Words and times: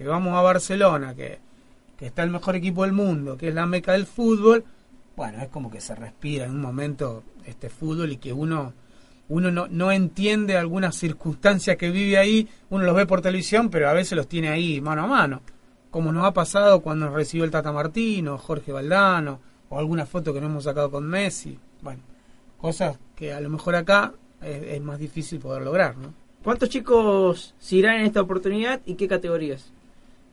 que 0.00 0.08
vamos 0.08 0.32
a 0.34 0.40
Barcelona, 0.40 1.14
que, 1.14 1.38
que 1.98 2.06
está 2.06 2.22
el 2.22 2.30
mejor 2.30 2.56
equipo 2.56 2.84
del 2.84 2.92
mundo, 2.92 3.36
que 3.36 3.48
es 3.48 3.54
la 3.54 3.66
meca 3.66 3.92
del 3.92 4.06
fútbol, 4.06 4.64
bueno, 5.14 5.42
es 5.42 5.48
como 5.48 5.70
que 5.70 5.82
se 5.82 5.94
respira 5.94 6.46
en 6.46 6.52
un 6.52 6.62
momento 6.62 7.22
este 7.44 7.68
fútbol 7.68 8.10
y 8.12 8.16
que 8.16 8.32
uno 8.32 8.72
uno 9.28 9.50
no, 9.50 9.68
no 9.68 9.92
entiende 9.92 10.56
algunas 10.56 10.96
circunstancias 10.96 11.76
que 11.76 11.90
vive 11.90 12.16
ahí, 12.16 12.48
uno 12.70 12.84
los 12.84 12.96
ve 12.96 13.04
por 13.04 13.20
televisión, 13.20 13.68
pero 13.68 13.90
a 13.90 13.92
veces 13.92 14.16
los 14.16 14.26
tiene 14.26 14.48
ahí 14.48 14.80
mano 14.80 15.04
a 15.04 15.06
mano, 15.06 15.42
como 15.90 16.12
nos 16.12 16.24
ha 16.24 16.32
pasado 16.32 16.80
cuando 16.80 17.04
nos 17.04 17.14
recibió 17.14 17.44
el 17.44 17.50
Tata 17.50 17.70
Martino, 17.70 18.38
Jorge 18.38 18.72
Valdano, 18.72 19.38
o 19.68 19.78
alguna 19.78 20.06
foto 20.06 20.32
que 20.32 20.40
nos 20.40 20.48
hemos 20.48 20.64
sacado 20.64 20.90
con 20.90 21.06
Messi, 21.06 21.58
bueno, 21.82 22.00
cosas 22.56 22.98
que 23.14 23.34
a 23.34 23.40
lo 23.40 23.50
mejor 23.50 23.76
acá 23.76 24.14
es, 24.40 24.80
más 24.80 24.98
difícil 24.98 25.40
poder 25.40 25.60
lograr, 25.60 25.98
¿no? 25.98 26.14
¿Cuántos 26.42 26.70
chicos 26.70 27.54
se 27.58 27.76
irán 27.76 27.96
en 27.96 28.06
esta 28.06 28.22
oportunidad 28.22 28.80
y 28.86 28.94
qué 28.94 29.06
categorías? 29.06 29.70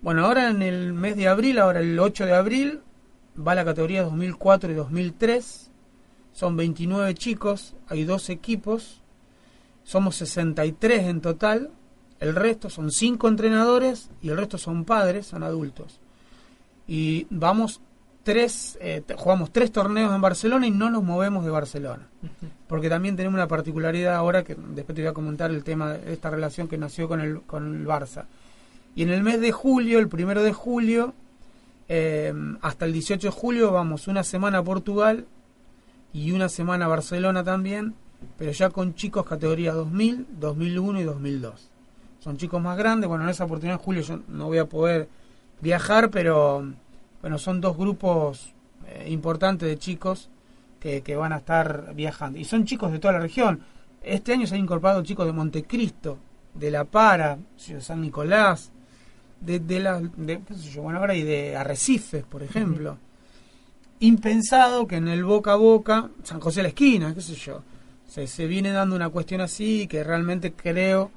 Bueno, 0.02 0.26
ahora 0.26 0.50
en 0.50 0.62
el 0.62 0.94
mes 0.94 1.16
de 1.16 1.28
abril, 1.28 1.60
ahora 1.60 1.80
el 1.80 2.00
8 2.00 2.26
de 2.26 2.34
abril, 2.36 2.82
va 3.36 3.56
la 3.56 3.66
categoría 3.66 4.04
2004 4.04 4.72
y 4.72 4.76
2003, 4.76 5.72
son 6.34 6.56
29 6.56 7.14
chicos, 7.16 7.76
hay 7.88 8.04
dos 8.04 8.30
equipos, 8.30 9.02
somos 9.84 10.16
63 10.18 11.06
en 11.06 11.22
total, 11.22 11.72
el 12.20 12.36
resto 12.36 12.70
son 12.70 12.92
cinco 12.92 13.28
entrenadores 13.28 14.10
y 14.22 14.30
el 14.30 14.38
resto 14.38 14.58
son 14.58 14.86
padres, 14.86 15.28
son 15.28 15.44
adultos. 15.44 16.00
Y 16.88 17.28
vamos 17.30 17.82
tres, 18.24 18.78
eh, 18.82 19.04
jugamos 19.16 19.52
tres 19.52 19.72
torneos 19.72 20.14
en 20.14 20.22
Barcelona 20.22 20.68
y 20.68 20.72
no 20.72 20.90
nos 20.90 21.04
movemos 21.04 21.46
de 21.46 21.52
Barcelona. 21.52 22.08
Porque 22.68 22.90
también 22.90 23.16
tenemos 23.16 23.38
una 23.38 23.48
particularidad 23.48 24.16
ahora 24.16 24.44
que 24.44 24.56
después 24.56 24.96
te 24.96 25.02
voy 25.02 25.10
a 25.10 25.14
comentar 25.14 25.50
el 25.50 25.64
tema 25.64 25.94
de 25.94 26.14
esta 26.14 26.30
relación 26.30 26.68
que 26.68 26.78
nació 26.78 27.08
con 27.08 27.22
el, 27.22 27.42
con 27.42 27.76
el 27.82 27.88
Barça. 27.88 28.26
Y 28.98 29.04
en 29.04 29.12
el 29.12 29.22
mes 29.22 29.40
de 29.40 29.52
julio, 29.52 30.00
el 30.00 30.10
primero 30.10 30.42
de 30.42 30.54
julio, 30.54 31.14
eh, 31.88 32.34
hasta 32.62 32.86
el 32.86 32.94
18 32.94 33.28
de 33.28 33.32
julio, 33.32 33.72
vamos 33.72 34.08
una 34.08 34.24
semana 34.24 34.58
a 34.58 34.64
Portugal 34.64 35.28
y 36.14 36.32
una 36.32 36.50
semana 36.50 36.86
a 36.86 36.88
Barcelona 36.88 37.44
también, 37.44 37.94
pero 38.40 38.52
ya 38.52 38.72
con 38.72 38.96
chicos 38.96 39.24
categoría 39.24 39.72
2000, 39.74 40.26
2001 40.40 41.02
y 41.02 41.04
2002. 41.04 41.70
Son 42.22 42.38
chicos 42.38 42.60
más 42.60 42.76
grandes, 42.76 43.08
bueno, 43.08 43.26
en 43.26 43.30
esa 43.30 43.46
oportunidad 43.46 43.78
en 43.78 43.86
julio 43.86 44.02
yo 44.02 44.20
no 44.30 44.48
voy 44.48 44.58
a 44.58 44.66
poder 44.66 45.08
viajar, 45.62 46.10
pero 46.10 46.66
bueno, 47.22 47.38
son 47.38 47.62
dos 47.62 47.78
grupos 47.78 48.52
eh, 48.88 49.10
importantes 49.12 49.70
de 49.70 49.78
chicos 49.78 50.32
que, 50.80 51.04
que, 51.04 51.16
van 51.16 51.34
a 51.34 51.38
estar 51.38 51.94
viajando. 51.94 52.40
Y 52.40 52.46
son 52.46 52.66
chicos 52.66 52.92
de 52.92 52.98
toda 52.98 53.14
la 53.14 53.20
región. 53.20 53.62
Este 54.02 54.34
año 54.34 54.48
se 54.48 54.56
han 54.56 54.62
incorporado 54.62 55.04
chicos 55.04 55.28
de 55.28 55.34
Montecristo, 55.34 56.18
de 56.56 56.72
La 56.72 56.86
Para, 56.86 57.38
de 57.68 57.80
San 57.80 58.02
Nicolás, 58.02 58.72
de, 59.42 59.60
de 59.60 59.80
la, 59.80 60.00
de, 60.00 60.42
bueno, 60.82 61.00
ahora 61.00 61.16
y 61.16 61.24
de 61.24 61.56
Arrecifes, 61.56 62.24
por 62.24 62.44
ejemplo 62.44 62.98
impensado 64.00 64.88
que 64.88 64.98
en 64.98 65.08
el 65.08 65.24
boca 65.24 65.54
a 65.54 65.56
boca, 65.56 66.10
San 66.24 66.40
José 66.40 66.62
la 66.62 66.70
esquina, 66.70 67.14
qué 67.14 67.22
sé 67.22 67.36
yo, 67.36 67.64
se, 68.08 68.28
se 68.28 68.46
viene 68.46 68.72
dando 68.72 68.96
una 68.96 69.10
cuestión 69.10 69.42
así 69.42 69.88
que 69.88 70.04
realmente 70.04 70.54
creo 70.54 71.12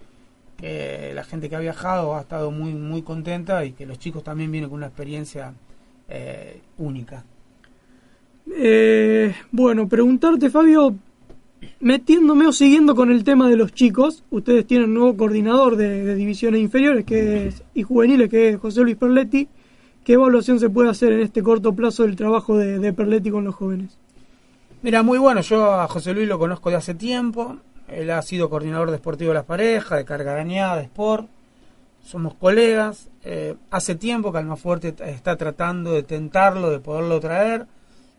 que 0.56 1.12
la 1.14 1.24
gente 1.24 1.48
que 1.48 1.56
ha 1.56 1.60
viajado 1.60 2.16
ha 2.16 2.20
estado 2.20 2.50
muy, 2.50 2.72
muy 2.72 3.02
contenta 3.02 3.64
y 3.64 3.72
que 3.72 3.86
los 3.86 3.98
chicos 3.98 4.22
también 4.22 4.50
vienen 4.50 4.68
con 4.68 4.78
una 4.78 4.86
experiencia 4.86 5.54
eh, 6.08 6.60
única. 6.78 7.24
Eh, 8.52 9.34
bueno, 9.50 9.88
preguntarte, 9.88 10.50
Fabio, 10.50 10.96
metiéndome 11.80 12.46
o 12.46 12.52
siguiendo 12.52 12.94
con 12.94 13.10
el 13.10 13.24
tema 13.24 13.48
de 13.48 13.56
los 13.56 13.72
chicos, 13.72 14.24
ustedes 14.30 14.66
tienen 14.66 14.88
un 14.88 14.94
nuevo 14.94 15.16
coordinador 15.16 15.76
de, 15.76 16.14
divisiones 16.14 16.60
inferiores 16.60 17.04
que 17.04 17.48
es, 17.48 17.62
y 17.74 17.82
juveniles, 17.82 18.28
que 18.28 18.50
es 18.50 18.58
José 18.58 18.82
Luis 18.82 18.96
Perletti 18.96 19.48
¿Qué 20.04 20.14
evaluación 20.14 20.58
se 20.58 20.70
puede 20.70 20.88
hacer 20.88 21.12
en 21.12 21.20
este 21.20 21.42
corto 21.42 21.74
plazo 21.74 22.04
del 22.04 22.16
trabajo 22.16 22.56
de, 22.56 22.92
Perletti 22.92 23.30
con 23.30 23.44
los 23.44 23.54
jóvenes? 23.54 23.98
Mira, 24.82 25.02
muy 25.02 25.18
bueno. 25.18 25.42
Yo 25.42 25.74
a 25.74 25.86
José 25.88 26.14
Luis 26.14 26.26
lo 26.26 26.38
conozco 26.38 26.70
de 26.70 26.76
hace 26.76 26.94
tiempo. 26.94 27.58
Él 27.86 28.10
ha 28.10 28.22
sido 28.22 28.48
coordinador 28.48 28.88
de 28.88 28.96
Deportivo 28.96 29.30
de 29.30 29.34
las 29.34 29.44
Parejas, 29.44 29.98
de 29.98 30.04
Carga 30.06 30.34
Dañada, 30.34 30.76
de 30.76 30.84
Sport. 30.84 31.28
Somos 32.02 32.34
colegas. 32.34 33.10
Eh, 33.24 33.56
hace 33.70 33.94
tiempo 33.94 34.32
que 34.32 34.38
Almafuerte 34.38 34.94
está 35.04 35.36
tratando 35.36 35.92
de 35.92 36.02
tentarlo, 36.02 36.70
de 36.70 36.80
poderlo 36.80 37.20
traer. 37.20 37.66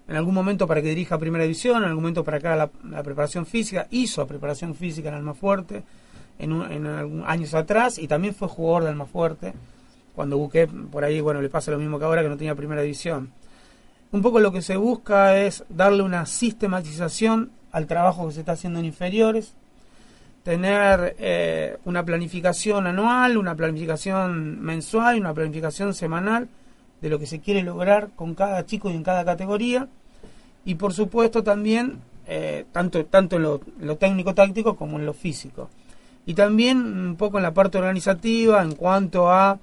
En 0.08 0.16
algún 0.16 0.34
momento 0.34 0.68
para 0.68 0.82
que 0.82 0.90
dirija 0.90 1.18
Primera 1.18 1.44
División, 1.44 1.84
en 1.84 1.90
algún 1.90 2.04
momento 2.04 2.24
para 2.24 2.40
que 2.40 2.48
haga 2.48 2.70
la, 2.84 3.04
preparación 3.04 3.46
física. 3.46 3.88
Hizo 3.92 4.28
preparación 4.28 4.76
física 4.76 5.10
en 5.10 5.16
Almafuerte 5.16 5.84
en, 6.40 6.52
en 6.72 7.24
años 7.26 7.54
atrás 7.54 7.98
y 7.98 8.08
también 8.08 8.34
fue 8.34 8.48
jugador 8.48 8.84
de 8.84 8.90
Almafuerte 8.90 9.54
cuando 10.16 10.38
busqué 10.38 10.68
por 10.68 11.04
ahí, 11.04 11.22
bueno, 11.22 11.42
le 11.42 11.50
pasa 11.50 11.72
lo 11.72 11.78
mismo 11.78 11.98
que 11.98 12.06
ahora 12.06 12.22
que 12.22 12.30
no 12.30 12.38
tenía 12.38 12.56
primera 12.56 12.82
división. 12.82 13.32
Un 14.12 14.22
poco 14.22 14.40
lo 14.40 14.52
que 14.52 14.62
se 14.62 14.76
busca 14.76 15.38
es 15.38 15.64
darle 15.70 16.04
una 16.04 16.26
sistematización 16.26 17.52
al 17.72 17.88
trabajo 17.88 18.28
que 18.28 18.34
se 18.34 18.42
está 18.42 18.54
haciendo 18.54 18.80
en 18.80 18.86
inferiores, 18.86 19.54
tener 20.44 21.16
eh, 21.20 21.78
una 21.86 22.04
planificación 22.04 22.88
anual, 22.88 23.38
una 23.38 23.56
planificación 23.56 24.62
mensual 24.62 25.16
y 25.18 25.22
una 25.22 25.34
planificación 25.34 25.94
semanal 25.94 26.50
de 27.02 27.10
lo 27.10 27.20
que 27.20 27.26
se 27.26 27.40
quiere 27.40 27.64
lograr 27.64 28.10
con 28.16 28.36
cada 28.36 28.66
chico 28.66 28.90
y 28.90 28.94
en 28.94 29.04
cada 29.04 29.26
categoría. 29.26 29.88
Y 30.66 30.76
por 30.76 30.94
supuesto 30.94 31.44
también, 31.44 32.00
eh, 32.28 32.66
tanto, 32.72 33.04
tanto 33.06 33.38
en 33.38 33.44
lo, 33.44 33.98
técnico-táctico 33.98 34.76
como 34.76 35.00
en 35.00 35.06
lo 35.06 35.14
físico. 35.14 35.70
Y 36.26 36.36
también 36.36 36.78
un 36.78 37.16
poco 37.16 37.38
en 37.38 37.44
la 37.44 37.54
parte 37.54 37.80
organizativa 37.80 38.62
en 38.62 38.76
cuanto 38.76 39.32
a 39.32 39.60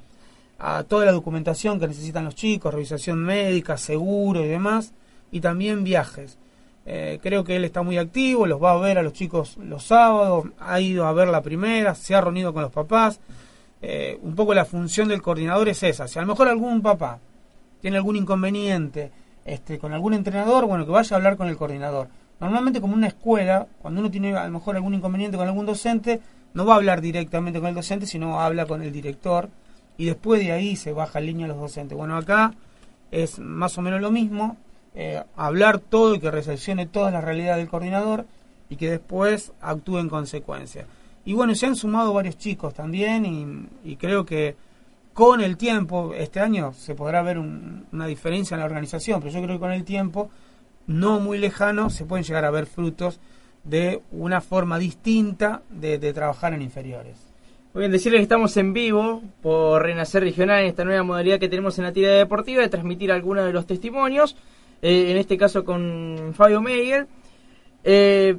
a 0.59 0.83
toda 0.83 1.05
la 1.05 1.13
documentación 1.13 1.79
que 1.79 1.87
necesitan 1.87 2.25
los 2.25 2.35
chicos, 2.35 2.75
revisación 2.75 3.21
médica, 3.21 3.77
seguro 3.77 4.45
y 4.45 4.49
demás, 4.49 4.93
y 5.31 5.41
también 5.41 5.85
viajes. 5.85 6.37
Eh, 6.85 7.21
creo 7.23 7.45
que 7.45 7.55
él 7.55 7.65
está 7.65 7.83
muy 7.83 7.99
activo, 7.99 8.47
los 8.47 8.63
va 8.63 8.73
a 8.73 8.79
ver 8.79 8.99
a 8.99 9.03
los 9.03 9.13
chicos 9.13 9.57
los 9.59 9.85
sábados, 9.85 10.47
ha 10.59 10.81
ido 10.81 11.07
a 11.07 11.13
ver 11.13 11.29
la 11.29 11.43
primera, 11.43 11.95
se 11.95 12.15
ha 12.15 12.21
reunido 12.21 12.53
con 12.53 12.63
los 12.63 12.73
papás. 12.73 13.21
Eh, 13.81 14.19
un 14.23 14.35
poco 14.35 14.55
la 14.55 14.65
función 14.65 15.09
del 15.09 15.23
coordinador 15.23 15.69
es 15.69 15.83
esa. 15.83 16.09
Si 16.09 16.19
a 16.19 16.23
lo 16.23 16.29
mejor 16.29 16.49
algún 16.49 16.83
papá 16.83 17.21
tiene 17.81 17.97
algún 17.97 18.17
inconveniente 18.17 19.11
este, 19.45 19.79
con 19.79 19.93
algún 19.93 20.15
entrenador, 20.15 20.67
bueno, 20.67 20.85
que 20.85 20.93
vaya 20.93 21.15
a 21.15 21.19
hablar 21.19 21.37
con 21.37 21.49
el 21.49 21.57
coordinador. 21.57 22.09
Normalmente 22.41 22.81
como 22.81 22.95
una 22.95 23.09
escuela, 23.09 23.67
cuando 23.81 24.01
uno 24.01 24.11
tiene 24.11 24.37
a 24.37 24.45
lo 24.47 24.53
mejor 24.53 24.77
algún 24.77 24.95
inconveniente 24.95 25.37
con 25.37 25.49
algún 25.49 25.67
docente, 25.67 26.21
no 26.55 26.65
va 26.65 26.75
a 26.75 26.77
hablar 26.77 27.01
directamente 27.01 27.59
con 27.61 27.69
el 27.69 27.75
docente, 27.75 28.07
sino 28.07 28.41
habla 28.41 28.67
con 28.67 28.83
el 28.83 28.93
director 28.93 29.49
y 29.97 30.07
después 30.07 30.41
de 30.41 30.53
ahí 30.53 30.77
se 30.77 30.93
baja 30.93 31.19
en 31.19 31.27
línea 31.27 31.49
los 31.49 31.59
docentes. 31.59 31.99
Bueno, 31.99 32.17
acá 32.17 32.55
es 33.11 33.39
más 33.39 33.77
o 33.79 33.83
menos 33.83 34.01
lo 34.01 34.11
mismo, 34.11 34.57
eh, 34.95 35.23
hablar 35.37 35.79
todo 35.79 36.15
y 36.15 36.21
que 36.21 36.31
recepcione 36.31 36.87
toda 36.87 37.11
la 37.11 37.21
realidad 37.21 37.57
del 37.57 37.69
coordinador 37.69 38.27
y 38.71 38.77
que 38.77 38.91
después 38.91 39.53
actúe 39.61 39.99
en 39.99 40.09
consecuencia. 40.09 40.87
Y 41.25 41.35
bueno, 41.35 41.55
se 41.55 41.67
han 41.67 41.77
sumado 41.77 42.13
varios 42.13 42.39
chicos 42.39 42.75
también 42.75 43.69
y, 43.85 43.97
creo 43.97 44.25
que 44.25 44.57
con 45.19 45.41
el 45.41 45.57
tiempo, 45.57 46.15
este 46.15 46.39
año 46.39 46.73
se 46.75 46.95
podrá 46.95 47.23
ver 47.23 47.41
una 47.41 48.07
diferencia 48.07 48.55
en 48.55 48.61
la 48.61 48.67
organización, 48.67 49.19
pero 49.21 49.33
yo 49.33 49.43
creo 49.43 49.57
que 49.57 49.61
con 49.61 49.73
el 49.73 49.83
tiempo, 49.83 50.31
no 50.87 51.19
muy 51.19 51.39
lejano, 51.39 51.91
se 51.91 52.05
pueden 52.05 52.25
llegar 52.25 52.45
a 52.45 52.53
ver 52.53 52.67
frutos 52.67 53.19
de 53.65 54.01
una 54.13 54.41
forma 54.41 54.79
distinta 54.79 55.63
de 55.71 56.13
trabajar 56.13 56.55
en 56.55 56.63
inferiores. 56.63 57.17
Muy 57.75 57.81
bien, 57.81 57.91
decirles 57.91 58.21
que 58.21 58.23
estamos 58.23 58.57
en 58.59 58.73
vivo 58.73 59.21
por 59.43 59.83
Renacer 59.83 60.23
Regional 60.23 60.61
en 60.61 60.67
esta 60.67 60.85
nueva 60.85 61.03
modalidad 61.03 61.41
que 61.41 61.49
tenemos 61.49 61.77
en 61.79 61.87
la 61.87 61.93
tira 61.93 62.11
deportiva 62.11 62.63
de 62.63 62.69
transmitir 62.69 63.11
algunos 63.11 63.45
de 63.45 63.53
los 63.53 63.67
testimonios, 63.67 64.37
eh, 64.83 65.11
en 65.11 65.17
este 65.17 65.37
caso 65.37 65.65
con 65.65 66.33
Fabio 66.33 66.63
Meyer. 66.63 67.09
Eh, 67.83 68.37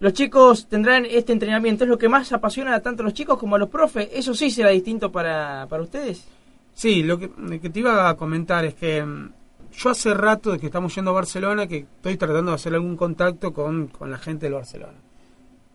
los 0.00 0.12
chicos 0.12 0.68
tendrán 0.68 1.06
este 1.06 1.32
entrenamiento, 1.32 1.84
es 1.84 1.90
lo 1.90 1.98
que 1.98 2.08
más 2.08 2.32
apasiona 2.32 2.80
tanto 2.80 3.02
a 3.02 3.04
los 3.04 3.14
chicos 3.14 3.38
como 3.38 3.56
a 3.56 3.58
los 3.58 3.68
profes. 3.68 4.08
¿Eso 4.12 4.34
sí 4.34 4.50
será 4.50 4.70
distinto 4.70 5.10
para, 5.10 5.66
para 5.68 5.82
ustedes? 5.82 6.26
Sí, 6.74 7.02
lo 7.02 7.18
que, 7.18 7.28
te 7.28 7.78
iba 7.80 8.08
a 8.08 8.16
comentar 8.16 8.64
es 8.64 8.74
que 8.74 9.02
mm, 9.02 9.32
yo 9.72 9.90
hace 9.90 10.14
rato 10.14 10.52
de 10.52 10.58
que 10.58 10.66
estamos 10.66 10.94
yendo 10.94 11.10
a 11.10 11.14
Barcelona 11.14 11.66
que 11.66 11.78
estoy 11.78 12.16
tratando 12.16 12.52
de 12.52 12.54
hacer 12.54 12.74
algún 12.74 12.96
contacto 12.96 13.52
con, 13.52 13.88
con 13.88 14.10
la 14.10 14.18
gente 14.18 14.46
de 14.46 14.52
Barcelona 14.52 14.98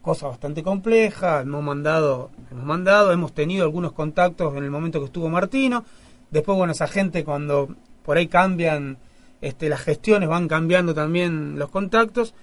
cosa 0.03 0.27
bastante 0.27 0.63
compleja, 0.63 1.41
hemos 1.41 1.63
mandado, 1.63 2.29
hemos 2.51 2.65
mandado, 2.65 3.13
hemos 3.13 3.33
tenido 3.33 3.63
algunos 3.63 3.93
contactos 3.93 4.53
en 4.57 4.65
el 4.65 4.69
momento 4.69 4.99
que 4.99 5.05
estuvo 5.05 5.29
Martino, 5.29 5.85
después 6.29 6.57
bueno, 6.57 6.73
esa 6.73 6.87
gente 6.87 7.23
cuando 7.23 7.73
por 8.03 8.17
ahí 8.17 8.27
cambian 8.27 8.97
este, 9.39 9.69
las 9.69 9.79
gestiones, 9.79 10.27
van 10.27 10.49
cambiando 10.49 10.93
también 10.93 11.57
los 11.57 11.69
contactos, 11.69 12.33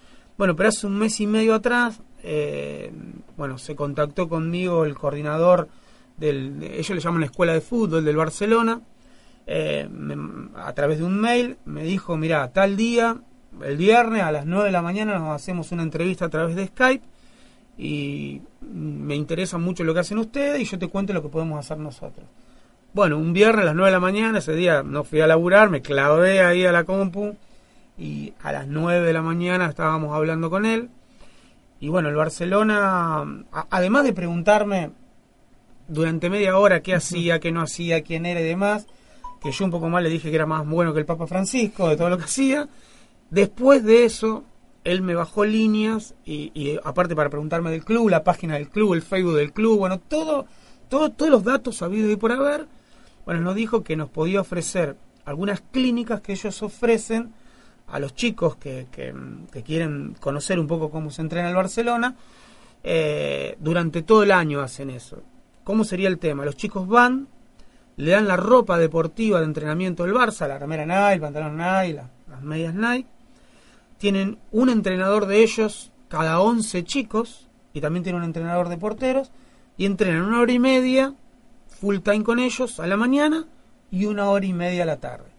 bueno, 0.40 0.56
pero 0.56 0.70
hace 0.70 0.86
un 0.86 0.96
mes 0.96 1.20
y 1.20 1.26
medio 1.26 1.54
atrás, 1.54 2.00
eh, 2.22 2.90
bueno, 3.36 3.58
se 3.58 3.76
contactó 3.76 4.26
conmigo 4.26 4.86
el 4.86 4.94
coordinador 4.94 5.68
del, 6.16 6.62
ellos 6.62 6.88
le 6.88 7.00
llaman 7.00 7.20
la 7.20 7.26
escuela 7.26 7.52
de 7.52 7.60
fútbol 7.60 8.02
del 8.02 8.16
Barcelona, 8.16 8.80
eh, 9.46 9.86
a 10.56 10.72
través 10.72 11.00
de 11.00 11.04
un 11.04 11.20
mail, 11.20 11.58
me 11.66 11.84
dijo, 11.84 12.16
mira, 12.16 12.50
tal 12.54 12.74
día, 12.74 13.18
el 13.62 13.76
viernes 13.76 14.22
a 14.22 14.32
las 14.32 14.46
9 14.46 14.64
de 14.64 14.72
la 14.72 14.80
mañana 14.80 15.18
nos 15.18 15.36
hacemos 15.36 15.72
una 15.72 15.82
entrevista 15.82 16.24
a 16.24 16.30
través 16.30 16.56
de 16.56 16.68
Skype, 16.68 17.04
y 17.76 18.40
me 18.62 19.16
interesa 19.16 19.58
mucho 19.58 19.84
lo 19.84 19.92
que 19.92 20.00
hacen 20.00 20.16
ustedes 20.16 20.58
y 20.58 20.64
yo 20.64 20.78
te 20.78 20.88
cuento 20.88 21.12
lo 21.12 21.20
que 21.20 21.28
podemos 21.28 21.60
hacer 21.60 21.76
nosotros. 21.76 22.24
Bueno, 22.94 23.18
un 23.18 23.34
viernes 23.34 23.60
a 23.60 23.66
las 23.66 23.74
9 23.74 23.90
de 23.90 23.92
la 23.92 24.00
mañana, 24.00 24.38
ese 24.38 24.54
día 24.54 24.82
no 24.82 25.04
fui 25.04 25.20
a 25.20 25.26
laburar, 25.26 25.68
me 25.68 25.82
clavé 25.82 26.40
ahí 26.40 26.64
a 26.64 26.72
la 26.72 26.84
compu 26.84 27.36
y 28.00 28.32
a 28.42 28.50
las 28.50 28.66
9 28.66 29.06
de 29.06 29.12
la 29.12 29.20
mañana 29.20 29.66
estábamos 29.66 30.16
hablando 30.16 30.48
con 30.48 30.64
él. 30.64 30.88
Y 31.80 31.88
bueno, 31.88 32.08
el 32.08 32.16
Barcelona, 32.16 33.24
además 33.70 34.04
de 34.04 34.12
preguntarme 34.12 34.90
durante 35.86 36.30
media 36.30 36.56
hora 36.56 36.80
qué 36.80 36.94
hacía, 36.94 37.40
qué 37.40 37.52
no 37.52 37.60
hacía, 37.60 38.02
quién 38.02 38.24
era 38.24 38.40
y 38.40 38.44
demás, 38.44 38.86
que 39.42 39.52
yo 39.52 39.64
un 39.66 39.70
poco 39.70 39.88
más 39.88 40.02
le 40.02 40.08
dije 40.08 40.30
que 40.30 40.36
era 40.36 40.46
más 40.46 40.66
bueno 40.66 40.94
que 40.94 41.00
el 41.00 41.06
Papa 41.06 41.26
Francisco, 41.26 41.88
de 41.88 41.96
todo 41.96 42.08
lo 42.08 42.16
que 42.16 42.24
hacía, 42.24 42.68
después 43.30 43.84
de 43.84 44.04
eso, 44.04 44.44
él 44.84 45.02
me 45.02 45.14
bajó 45.14 45.44
líneas 45.44 46.14
y, 46.24 46.52
y 46.54 46.78
aparte 46.82 47.14
para 47.14 47.28
preguntarme 47.28 47.70
del 47.70 47.84
club, 47.84 48.08
la 48.08 48.24
página 48.24 48.54
del 48.54 48.68
club, 48.68 48.94
el 48.94 49.02
Facebook 49.02 49.36
del 49.36 49.52
club, 49.52 49.78
bueno, 49.78 49.98
todo, 49.98 50.46
todo 50.88 51.10
todos 51.10 51.30
los 51.30 51.44
datos 51.44 51.82
habidos 51.82 52.10
y 52.10 52.16
por 52.16 52.32
haber 52.32 52.66
bueno, 53.24 53.42
nos 53.42 53.54
dijo 53.54 53.82
que 53.84 53.96
nos 53.96 54.08
podía 54.08 54.40
ofrecer 54.40 54.96
algunas 55.24 55.60
clínicas 55.60 56.20
que 56.20 56.32
ellos 56.32 56.62
ofrecen 56.62 57.32
a 57.90 57.98
los 57.98 58.14
chicos 58.14 58.56
que, 58.56 58.86
que, 58.90 59.62
quieren 59.62 60.14
conocer 60.20 60.58
un 60.58 60.66
poco 60.66 60.90
cómo 60.90 61.10
se 61.10 61.22
entrena 61.22 61.48
el 61.48 61.54
Barcelona. 61.54 62.14
Eh, 62.82 63.56
durante 63.60 64.02
todo 64.02 64.22
el 64.22 64.32
año 64.32 64.60
hacen 64.60 64.90
eso. 64.90 65.22
¿Cómo 65.64 65.84
sería 65.84 66.08
el 66.08 66.18
tema? 66.18 66.44
Los 66.44 66.56
chicos 66.56 66.88
van, 66.88 67.28
le 67.96 68.12
dan 68.12 68.26
la 68.26 68.36
ropa 68.36 68.78
deportiva 68.78 69.40
de 69.40 69.44
entrenamiento 69.44 70.04
del 70.04 70.14
Barça, 70.14 70.48
la 70.48 70.58
remera 70.58 70.86
Nike, 70.86 71.14
el 71.14 71.20
pantalón 71.20 71.58
Nike, 71.58 72.00
las 72.28 72.42
medias 72.42 72.74
Nike. 72.74 73.08
Tienen 73.98 74.38
un 74.50 74.70
entrenador 74.70 75.26
de 75.26 75.42
ellos 75.42 75.92
cada 76.08 76.40
11 76.40 76.84
chicos 76.84 77.48
y 77.74 77.80
también 77.80 78.02
tienen 78.02 78.22
un 78.22 78.26
entrenador 78.26 78.68
de 78.68 78.78
porteros 78.78 79.30
y 79.76 79.84
entrenan 79.84 80.22
una 80.22 80.40
hora 80.40 80.52
y 80.52 80.58
media 80.58 81.14
full 81.68 81.98
time 81.98 82.24
con 82.24 82.38
ellos 82.38 82.80
a 82.80 82.86
la 82.86 82.96
mañana 82.96 83.46
y 83.90 84.06
una 84.06 84.28
hora 84.30 84.46
y 84.46 84.52
media 84.52 84.84
a 84.84 84.86
la 84.86 85.00
tarde. 85.00 85.29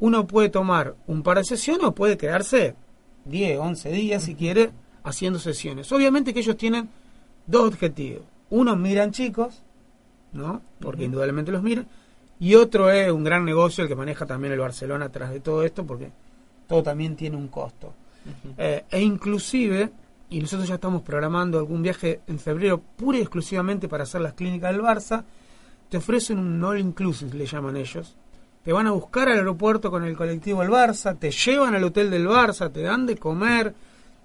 Uno 0.00 0.26
puede 0.26 0.48
tomar 0.48 0.96
un 1.06 1.22
par 1.22 1.38
de 1.38 1.44
sesiones 1.44 1.84
o 1.84 1.94
puede 1.94 2.16
quedarse 2.16 2.74
10, 3.26 3.58
11 3.58 3.92
días 3.92 4.22
si 4.24 4.34
quiere 4.34 4.70
haciendo 5.04 5.38
sesiones. 5.38 5.90
Obviamente 5.92 6.34
que 6.34 6.40
ellos 6.40 6.56
tienen 6.56 6.88
dos 7.46 7.68
objetivos. 7.68 8.22
Uno 8.50 8.76
miran 8.76 9.12
chicos, 9.12 9.62
¿no? 10.32 10.62
Porque 10.80 11.04
indudablemente 11.04 11.52
los 11.52 11.62
miran. 11.62 11.86
Y 12.38 12.54
otro 12.54 12.90
es 12.90 13.12
un 13.12 13.22
gran 13.22 13.44
negocio 13.44 13.82
el 13.82 13.88
que 13.88 13.94
maneja 13.94 14.24
también 14.24 14.52
el 14.52 14.60
Barcelona 14.60 15.06
atrás 15.06 15.30
de 15.30 15.40
todo 15.40 15.62
esto 15.62 15.84
porque 15.86 16.10
todo 16.66 16.82
también 16.82 17.16
tiene 17.16 17.36
un 17.36 17.48
costo. 17.48 17.92
Eh, 18.56 18.84
e 18.90 19.00
inclusive, 19.02 19.90
y 20.30 20.40
nosotros 20.40 20.68
ya 20.68 20.76
estamos 20.76 21.02
programando 21.02 21.58
algún 21.58 21.82
viaje 21.82 22.20
en 22.26 22.38
febrero 22.38 22.80
pura 22.80 23.18
y 23.18 23.22
exclusivamente 23.22 23.88
para 23.88 24.04
hacer 24.04 24.20
las 24.20 24.34
clínicas 24.34 24.72
del 24.72 24.82
Barça, 24.82 25.24
te 25.88 25.96
ofrecen 25.98 26.38
un 26.38 26.62
all 26.62 26.78
inclusive, 26.78 27.36
le 27.36 27.46
llaman 27.46 27.76
ellos. 27.76 28.16
Te 28.64 28.72
van 28.72 28.86
a 28.86 28.90
buscar 28.90 29.28
al 29.28 29.38
aeropuerto 29.38 29.90
con 29.90 30.04
el 30.04 30.16
colectivo 30.16 30.60
del 30.60 30.70
Barça, 30.70 31.18
te 31.18 31.30
llevan 31.30 31.74
al 31.74 31.84
hotel 31.84 32.10
del 32.10 32.26
Barça, 32.26 32.70
te 32.70 32.82
dan 32.82 33.06
de 33.06 33.16
comer. 33.16 33.74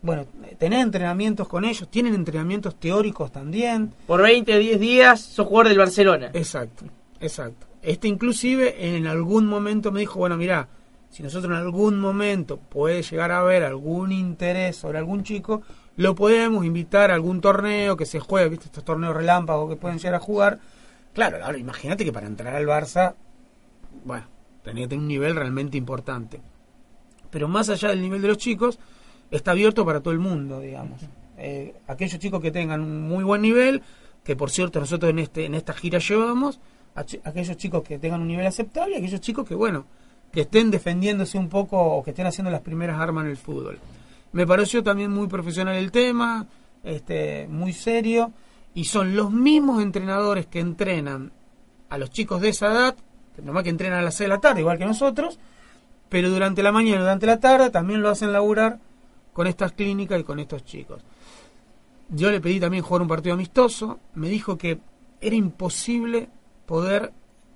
Bueno, 0.01 0.25
tenés 0.59 0.83
entrenamientos 0.83 1.47
con 1.47 1.63
ellos, 1.63 1.89
tienen 1.89 2.13
entrenamientos 2.13 2.75
teóricos 2.75 3.31
también. 3.31 3.93
Por 4.05 4.21
20, 4.21 4.59
10 4.59 4.79
días 4.79 5.21
sos 5.21 5.47
jugador 5.47 5.69
del 5.69 5.77
Barcelona. 5.77 6.31
Exacto, 6.33 6.85
exacto. 7.19 7.65
Este 7.81 8.07
inclusive 8.07 8.95
en 8.95 9.07
algún 9.07 9.45
momento 9.45 9.91
me 9.91 10.01
dijo, 10.01 10.19
bueno, 10.19 10.35
mira, 10.35 10.67
si 11.09 11.23
nosotros 11.23 11.51
en 11.51 11.57
algún 11.57 11.99
momento 11.99 12.57
puede 12.57 13.03
llegar 13.03 13.31
a 13.31 13.39
haber 13.39 13.63
algún 13.63 14.11
interés 14.11 14.75
sobre 14.75 14.97
algún 14.97 15.23
chico, 15.23 15.61
lo 15.95 16.13
podemos 16.13 16.65
invitar 16.65 17.09
a 17.09 17.13
algún 17.13 17.39
torneo 17.39 17.95
que 17.95 18.05
se 18.05 18.19
juegue, 18.19 18.49
¿viste? 18.49 18.65
Estos 18.65 18.83
torneos 18.83 19.15
relámpagos 19.15 19.69
que 19.69 19.77
pueden 19.77 19.97
llegar 19.97 20.15
a 20.15 20.19
jugar 20.19 20.59
Claro, 21.15 21.37
ahora 21.45 21.57
imagínate 21.57 22.03
que 22.03 22.11
para 22.11 22.27
entrar 22.27 22.53
al 22.53 22.65
Barça, 22.65 23.13
bueno, 24.05 24.25
tenía 24.63 24.85
que 24.85 24.89
tener 24.89 25.01
un 25.01 25.07
nivel 25.07 25.35
realmente 25.35 25.77
importante. 25.77 26.39
Pero 27.29 27.49
más 27.49 27.69
allá 27.69 27.89
del 27.89 28.01
nivel 28.01 28.21
de 28.21 28.29
los 28.29 28.37
chicos, 28.37 28.79
está 29.31 29.51
abierto 29.51 29.85
para 29.85 29.99
todo 29.99 30.13
el 30.13 30.19
mundo, 30.19 30.61
digamos. 30.61 31.01
Eh, 31.37 31.75
aquellos 31.87 32.19
chicos 32.19 32.41
que 32.41 32.51
tengan 32.51 32.81
un 32.81 33.01
muy 33.01 33.23
buen 33.23 33.41
nivel, 33.41 33.81
que 34.23 34.35
por 34.35 34.49
cierto 34.49 34.79
nosotros 34.79 35.09
en 35.09 35.19
este 35.19 35.45
en 35.45 35.55
esta 35.55 35.73
gira 35.73 35.99
llevamos, 35.99 36.59
aquellos 36.95 37.57
chicos 37.57 37.83
que 37.83 37.99
tengan 37.99 38.21
un 38.21 38.27
nivel 38.27 38.45
aceptable, 38.45 38.97
aquellos 38.97 39.19
chicos 39.19 39.45
que 39.45 39.55
bueno, 39.55 39.85
que 40.31 40.41
estén 40.41 40.71
defendiéndose 40.71 41.37
un 41.37 41.49
poco 41.49 41.77
o 41.77 42.03
que 42.03 42.11
estén 42.11 42.25
haciendo 42.25 42.51
las 42.51 42.61
primeras 42.61 42.99
armas 42.99 43.25
en 43.25 43.31
el 43.31 43.37
fútbol. 43.37 43.79
Me 44.31 44.47
pareció 44.47 44.83
también 44.83 45.11
muy 45.11 45.27
profesional 45.27 45.75
el 45.75 45.91
tema, 45.91 46.47
este, 46.83 47.47
muy 47.49 47.73
serio 47.73 48.31
y 48.73 48.85
son 48.85 49.15
los 49.15 49.31
mismos 49.31 49.81
entrenadores 49.81 50.45
que 50.45 50.59
entrenan 50.59 51.31
a 51.89 51.97
los 51.97 52.09
chicos 52.09 52.41
de 52.41 52.49
esa 52.49 52.71
edad, 52.71 52.95
nomás 53.41 53.63
que 53.63 53.69
entrenan 53.69 53.99
a 53.99 54.01
las 54.01 54.15
6 54.15 54.25
de 54.25 54.35
la 54.35 54.41
tarde, 54.41 54.61
igual 54.61 54.77
que 54.77 54.85
nosotros, 54.85 55.39
pero 56.09 56.29
durante 56.29 56.63
la 56.63 56.71
mañana 56.71 57.01
durante 57.01 57.25
la 57.25 57.39
tarde 57.39 57.69
también 57.69 58.01
lo 58.01 58.09
hacen 58.09 58.31
laburar 58.31 58.79
con 59.33 59.47
estas 59.47 59.73
clínicas 59.73 60.19
y 60.19 60.23
con 60.23 60.39
estos 60.39 60.63
chicos. 60.63 61.01
Yo 62.09 62.31
le 62.31 62.39
pedí 62.39 62.59
también 62.59 62.83
jugar 62.83 63.01
un 63.01 63.07
partido 63.07 63.33
amistoso, 63.33 63.99
me 64.13 64.29
dijo 64.29 64.57
que 64.57 64.79
era 65.21 65.35
imposible 65.35 66.29
poder 66.65 67.11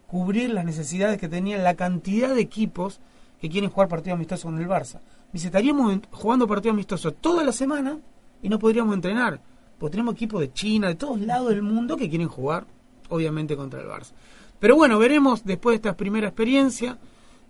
cubrir 0.08 0.50
las 0.50 0.66
necesidades 0.66 1.20
que 1.20 1.30
tenían 1.30 1.64
la 1.64 1.76
cantidad 1.76 2.34
de 2.34 2.42
equipos 2.42 3.00
que 3.40 3.50
quieren 3.50 3.70
jugar 3.70 3.88
partido 3.88 4.16
amistoso 4.16 4.48
con 4.48 4.60
el 4.60 4.68
Barça. 4.68 5.00
Dice, 5.32 5.48
estaríamos 5.48 6.00
jugando 6.12 6.48
partido 6.48 6.74
amistoso 6.74 7.12
toda 7.14 7.44
la 7.44 7.52
semana 7.52 8.00
y 8.42 8.50
no 8.50 8.58
podríamos 8.58 8.96
entrenar. 8.96 9.40
Porque 9.78 9.92
tenemos 9.92 10.16
equipos 10.16 10.42
de 10.42 10.52
China, 10.52 10.88
de 10.88 10.96
todos 10.96 11.22
lados 11.22 11.50
del 11.50 11.62
mundo 11.62 11.96
que 11.96 12.10
quieren 12.10 12.28
jugar, 12.28 12.66
obviamente, 13.10 13.56
contra 13.56 13.80
el 13.80 13.88
Barça. 13.88 14.12
Pero 14.60 14.76
bueno, 14.76 15.00
veremos 15.00 15.46
después 15.46 15.74
de 15.74 15.76
esta 15.78 15.98
primera 15.98 16.28
experiencia, 16.28 16.98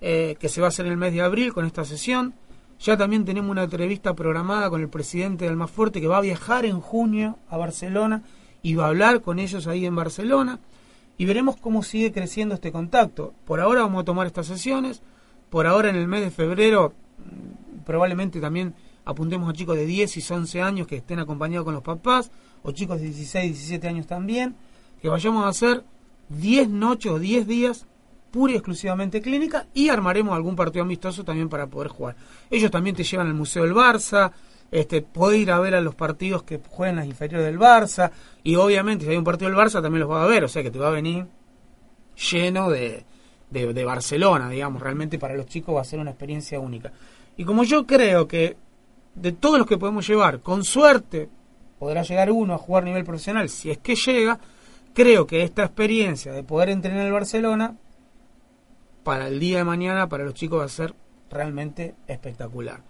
eh, 0.01 0.37
que 0.39 0.47
se 0.47 0.61
va 0.61 0.67
a 0.67 0.69
hacer 0.69 0.85
en 0.85 0.93
el 0.93 0.97
mes 0.97 1.13
de 1.13 1.21
abril 1.21 1.53
con 1.53 1.65
esta 1.65 1.83
sesión. 1.83 2.33
Ya 2.79 2.95
también 2.95 3.25
tenemos 3.25 3.51
una 3.51 3.63
entrevista 3.63 4.13
programada 4.13 4.69
con 4.69 4.81
el 4.81 4.87
presidente 4.87 5.45
del 5.45 5.67
Fuerte 5.67 5.99
que 5.99 6.07
va 6.07 6.17
a 6.17 6.21
viajar 6.21 6.65
en 6.65 6.79
junio 6.79 7.37
a 7.49 7.57
Barcelona 7.57 8.23
y 8.61 8.75
va 8.75 8.85
a 8.85 8.87
hablar 8.89 9.21
con 9.21 9.39
ellos 9.39 9.67
ahí 9.67 9.85
en 9.85 9.95
Barcelona. 9.95 10.59
Y 11.17 11.25
veremos 11.25 11.57
cómo 11.57 11.83
sigue 11.83 12.13
creciendo 12.13 12.55
este 12.55 12.71
contacto. 12.71 13.33
Por 13.45 13.59
ahora 13.59 13.81
vamos 13.81 14.03
a 14.03 14.05
tomar 14.05 14.27
estas 14.27 14.47
sesiones. 14.47 15.01
Por 15.49 15.67
ahora 15.67 15.89
en 15.89 15.97
el 15.97 16.07
mes 16.07 16.21
de 16.21 16.31
febrero 16.31 16.93
mm, 17.17 17.83
probablemente 17.83 18.39
también 18.39 18.73
apuntemos 19.03 19.49
a 19.49 19.53
chicos 19.53 19.75
de 19.75 19.85
10 19.85 20.15
y 20.15 20.33
11 20.33 20.61
años 20.61 20.87
que 20.87 20.97
estén 20.97 21.19
acompañados 21.19 21.65
con 21.65 21.73
los 21.73 21.83
papás, 21.83 22.31
o 22.61 22.71
chicos 22.71 22.99
de 22.99 23.07
16 23.07 23.45
y 23.45 23.49
17 23.49 23.87
años 23.87 24.07
también, 24.07 24.55
que 25.01 25.09
vayamos 25.09 25.43
a 25.43 25.49
hacer 25.49 25.83
10 26.29 26.69
noches 26.69 27.11
o 27.11 27.19
10 27.19 27.47
días 27.47 27.85
pura 28.31 28.53
y 28.53 28.55
exclusivamente 28.55 29.21
clínica 29.21 29.67
y 29.73 29.89
armaremos 29.89 30.35
algún 30.35 30.55
partido 30.55 30.83
amistoso 30.83 31.23
también 31.23 31.49
para 31.49 31.67
poder 31.67 31.89
jugar. 31.89 32.15
Ellos 32.49 32.71
también 32.71 32.95
te 32.95 33.03
llevan 33.03 33.27
al 33.27 33.33
Museo 33.33 33.63
del 33.63 33.73
Barça, 33.73 34.31
este, 34.71 35.01
puede 35.01 35.39
ir 35.39 35.51
a 35.51 35.59
ver 35.59 35.73
a 35.73 35.81
los 35.81 35.95
partidos 35.95 36.43
que 36.43 36.59
juegan 36.69 36.97
las 36.97 37.07
inferiores 37.07 37.45
del 37.45 37.59
Barça 37.59 38.11
y 38.43 38.55
obviamente 38.55 39.05
si 39.05 39.11
hay 39.11 39.17
un 39.17 39.23
partido 39.23 39.49
del 39.49 39.59
Barça 39.59 39.81
también 39.81 40.01
los 40.01 40.09
va 40.09 40.23
a 40.23 40.27
ver, 40.27 40.43
o 40.43 40.47
sea 40.47 40.61
que 40.61 40.71
te 40.71 40.79
va 40.79 40.89
a 40.89 40.91
venir 40.91 41.25
lleno 42.31 42.69
de, 42.69 43.03
de, 43.49 43.73
de 43.73 43.85
Barcelona, 43.85 44.49
digamos, 44.49 44.81
realmente 44.81 45.17
para 45.17 45.35
los 45.35 45.47
chicos 45.47 45.75
va 45.75 45.81
a 45.81 45.85
ser 45.85 45.99
una 45.99 46.11
experiencia 46.11 46.59
única. 46.59 46.91
Y 47.37 47.45
como 47.45 47.63
yo 47.63 47.87
creo 47.87 48.27
que 48.27 48.57
de 49.15 49.31
todos 49.31 49.57
los 49.57 49.67
que 49.67 49.77
podemos 49.77 50.07
llevar, 50.07 50.41
con 50.41 50.63
suerte 50.63 51.29
podrá 51.79 52.03
llegar 52.03 52.31
uno 52.31 52.53
a 52.53 52.57
jugar 52.57 52.83
a 52.83 52.87
nivel 52.87 53.05
profesional, 53.05 53.49
si 53.49 53.71
es 53.71 53.77
que 53.77 53.95
llega, 53.95 54.39
creo 54.93 55.27
que 55.27 55.43
esta 55.43 55.63
experiencia 55.63 56.31
de 56.31 56.43
poder 56.43 56.69
entrenar 56.69 57.05
el 57.05 57.11
Barcelona, 57.11 57.77
para 59.03 59.27
el 59.27 59.39
día 59.39 59.59
de 59.59 59.63
mañana, 59.63 60.09
para 60.09 60.23
los 60.23 60.33
chicos 60.33 60.59
va 60.59 60.65
a 60.65 60.69
ser 60.69 60.93
realmente 61.29 61.95
espectacular. 62.07 62.81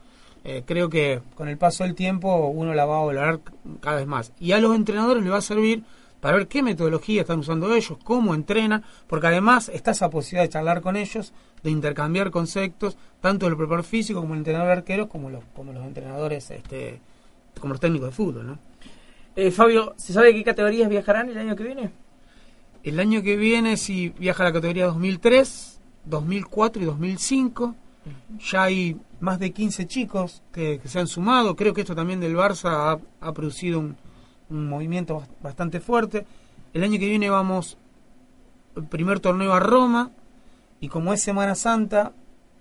Eh, 0.43 0.63
creo 0.65 0.89
que 0.89 1.21
con 1.35 1.49
el 1.49 1.57
paso 1.57 1.83
del 1.83 1.95
tiempo 1.95 2.47
uno 2.47 2.73
la 2.73 2.85
va 2.85 2.99
a 2.99 3.05
valorar 3.05 3.41
cada 3.81 3.97
vez 3.97 4.07
más. 4.07 4.33
Y 4.39 4.53
a 4.53 4.59
los 4.59 4.75
entrenadores 4.75 5.23
les 5.23 5.31
va 5.31 5.37
a 5.37 5.41
servir 5.41 5.83
para 6.19 6.37
ver 6.37 6.47
qué 6.47 6.63
metodología 6.63 7.21
están 7.21 7.39
usando 7.39 7.73
ellos, 7.73 7.97
cómo 8.03 8.33
entrenan, 8.33 8.83
porque 9.07 9.27
además 9.27 9.69
está 9.69 9.91
esa 9.91 10.09
posibilidad 10.09 10.43
de 10.43 10.49
charlar 10.49 10.81
con 10.81 10.97
ellos, 10.97 11.33
de 11.63 11.71
intercambiar 11.71 12.31
conceptos, 12.31 12.97
tanto 13.21 13.47
el 13.47 13.55
preparador 13.55 13.85
físico 13.85 14.21
como 14.21 14.33
el 14.33 14.39
entrenador 14.39 14.71
arquero, 14.71 15.07
como 15.07 15.29
los, 15.29 15.43
como 15.55 15.73
los 15.73 15.85
entrenadores, 15.85 16.51
este, 16.51 16.99
como 17.59 17.73
los 17.73 17.81
técnicos 17.81 18.09
de 18.09 18.15
fútbol, 18.15 18.47
¿no? 18.47 18.59
Eh, 19.35 19.51
Fabio, 19.51 19.93
¿se 19.97 20.13
sabe 20.13 20.33
qué 20.33 20.43
categorías 20.43 20.89
viajarán 20.89 21.29
el 21.29 21.37
año 21.37 21.55
que 21.55 21.63
viene? 21.63 21.91
El 22.83 22.99
año 22.99 23.21
que 23.21 23.35
viene 23.35 23.77
si 23.77 24.09
viaja 24.09 24.43
la 24.43 24.53
categoría 24.53 24.85
2003, 24.85 25.79
2004 26.05 26.81
y 26.81 26.85
2005. 26.85 27.75
Ya 28.51 28.63
hay 28.63 28.97
más 29.19 29.39
de 29.39 29.51
15 29.51 29.85
chicos 29.85 30.41
que, 30.51 30.81
se 30.85 30.99
han 30.99 31.07
sumado. 31.07 31.55
Creo 31.55 31.73
que 31.73 31.81
esto 31.81 31.95
también 31.95 32.19
del 32.19 32.35
Barça 32.35 32.99
ha 33.19 33.33
producido 33.33 33.79
un, 33.79 33.97
un 34.49 34.67
movimiento 34.67 35.23
bastante 35.41 35.79
fuerte. 35.79 36.25
El 36.73 36.83
año 36.83 36.99
que 36.99 37.07
viene 37.07 37.29
vamos 37.29 37.77
el 38.75 38.85
primer 38.85 39.19
torneo 39.19 39.53
a 39.53 39.59
Roma 39.59 40.11
y 40.79 40.87
como 40.89 41.13
es 41.13 41.21
Semana 41.21 41.55
Santa, 41.55 42.13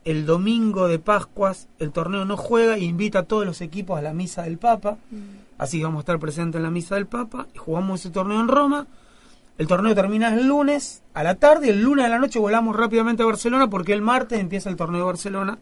el 0.05 0.27
domingo 0.27 0.89
de 0.89 0.99
Pascuas 0.99 1.69
el 1.79 1.93
torneo 1.93 2.25
no 2.25 2.37
juega 2.37 2.77
e 2.77 2.81
invita 2.81 3.21
a 3.21 3.23
todos 3.25 3.45
los 3.45 3.61
equipos 3.61 3.99
a 3.99 4.03
la 4.03 4.15
misa 4.15 4.43
del 4.43 4.59
Papa. 4.59 4.99
Mm. 5.11 5.48
Así 5.59 5.79
que 5.79 5.85
vamos 5.85 5.99
a 5.99 6.01
estar 6.01 6.19
presentes 6.19 6.57
en 6.59 6.63
la 6.63 6.71
misa 6.71 6.95
del 6.95 7.07
Papa 7.07 7.49
y 7.55 7.59
jugamos 7.59 8.01
ese 8.01 8.11
torneo 8.11 8.41
en 8.41 8.49
Roma. 8.49 8.87
El 9.59 9.67
torneo 9.67 9.95
termina 9.95 10.33
el 10.33 10.47
lunes 10.47 11.03
a 11.15 11.23
la 11.25 11.35
tarde 11.35 11.67
y 11.67 11.71
el 11.71 11.83
lunes 11.83 12.05
a 12.07 12.09
la 12.09 12.19
noche 12.21 12.39
volamos 12.39 12.77
rápidamente 12.77 13.25
a 13.25 13.27
Barcelona 13.27 13.69
porque 13.69 13.93
el 13.93 14.01
martes 14.03 14.39
empieza 14.39 14.71
el 14.71 14.77
torneo 14.77 15.01
de 15.01 15.07
Barcelona. 15.07 15.59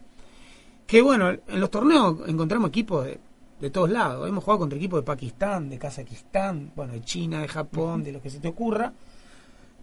Que 0.86 1.00
bueno, 1.00 1.30
en 1.30 1.60
los 1.60 1.70
torneos 1.70 2.16
encontramos 2.28 2.68
equipos 2.68 3.06
de, 3.06 3.18
de 3.60 3.70
todos 3.70 3.88
lados. 3.90 4.28
Hemos 4.28 4.44
jugado 4.44 4.60
contra 4.60 4.76
equipos 4.76 5.00
de 5.00 5.04
Pakistán, 5.06 5.70
de 5.70 5.78
Kazajistán, 5.78 6.72
bueno, 6.76 6.92
de 6.92 7.00
China, 7.00 7.40
de 7.40 7.48
Japón, 7.48 8.04
de 8.04 8.12
lo 8.12 8.20
que 8.20 8.28
se 8.28 8.38
te 8.38 8.48
ocurra. 8.48 8.92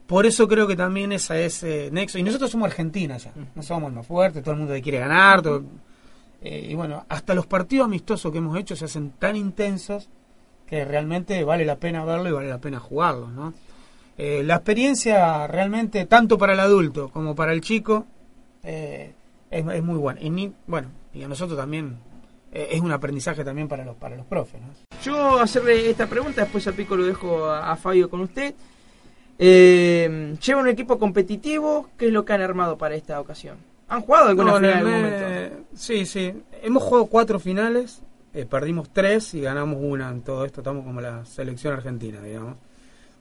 Por 0.05 0.25
eso 0.27 0.47
creo 0.47 0.67
que 0.67 0.75
también 0.75 1.11
esa 1.11 1.37
es 1.39 1.63
ese 1.63 1.89
nexo. 1.91 2.19
Y 2.19 2.23
nosotros 2.23 2.51
somos 2.51 2.67
Argentina 2.67 3.17
ya, 3.17 3.31
no 3.55 3.63
somos 3.63 3.89
el 3.89 3.95
más 3.95 4.05
fuerte, 4.05 4.41
todo 4.41 4.51
el 4.53 4.59
mundo 4.59 4.73
quiere 4.83 4.99
ganar. 4.99 5.41
todo- 5.41 5.63
eh, 6.45 6.67
y 6.71 6.75
bueno, 6.75 7.05
hasta 7.07 7.33
los 7.33 7.47
partidos 7.47 7.85
amistosos 7.85 8.29
que 8.29 8.39
hemos 8.39 8.57
hecho 8.59 8.75
se 8.75 8.83
hacen 8.83 9.11
tan 9.11 9.37
intensos 9.37 10.09
que 10.67 10.83
realmente 10.83 11.41
vale 11.45 11.63
la 11.63 11.77
pena 11.77 12.03
verlo 12.03 12.27
y 12.27 12.31
vale 12.33 12.49
la 12.49 12.57
pena 12.57 12.79
jugarlo, 12.81 13.29
¿no? 13.29 13.53
Eh, 14.17 14.43
la 14.43 14.55
experiencia 14.55 15.47
realmente, 15.47 16.05
tanto 16.05 16.37
para 16.37 16.51
el 16.53 16.59
adulto 16.59 17.09
como 17.09 17.33
para 17.33 17.53
el 17.53 17.61
chico, 17.61 18.05
eh, 18.61 19.13
es, 19.49 19.83
muy 19.83 19.97
buena. 19.97 20.19
Y 20.21 20.29
ni- 20.29 20.53
bueno, 20.67 20.89
y 21.13 21.23
a 21.23 21.29
nosotros 21.29 21.57
también 21.57 21.97
es 22.51 22.81
un 22.81 22.91
aprendizaje 22.91 23.43
también 23.43 23.67
para 23.67 23.85
los, 23.85 23.95
para 23.95 24.15
los 24.15 24.25
profes, 24.25 24.61
¿no? 24.61 24.67
Yo 25.01 25.39
hacerle 25.39 25.89
esta 25.89 26.07
pregunta, 26.07 26.41
después 26.41 26.67
a 26.67 26.73
Pico 26.73 26.95
lo 26.95 27.05
dejo 27.05 27.45
a, 27.49 27.75
Fabio 27.77 28.09
con 28.09 28.19
usted. 28.21 28.53
¿Lleva 29.37 30.61
un 30.61 30.67
equipo 30.67 30.99
competitivo? 30.99 31.89
¿Qué 31.97 32.07
es 32.07 32.11
lo 32.13 32.25
que 32.25 32.33
han 32.33 32.41
armado 32.41 32.77
para 32.77 32.95
esta 32.95 33.19
ocasión? 33.19 33.57
¿Han 33.93 34.01
jugado 34.01 34.29
alguna 34.29 34.51
No, 34.51 34.57
final 34.57 34.71
en 34.71 34.77
algún 34.77 34.93
el 34.93 35.01
momento? 35.03 35.27
me- 35.71 35.77
Sí, 35.77 36.05
sí. 36.05 36.33
Hemos 36.61 36.83
jugado 36.83 37.05
cuatro 37.07 37.39
finales, 37.39 38.01
eh, 38.33 38.45
perdimos 38.45 38.89
tres 38.91 39.33
y 39.33 39.41
ganamos 39.41 39.77
una 39.81 40.09
en 40.09 40.21
todo 40.21 40.45
esto. 40.45 40.61
Estamos 40.61 40.83
como 40.85 41.01
la 41.01 41.25
selección 41.25 41.73
argentina, 41.73 42.21
digamos. 42.21 42.55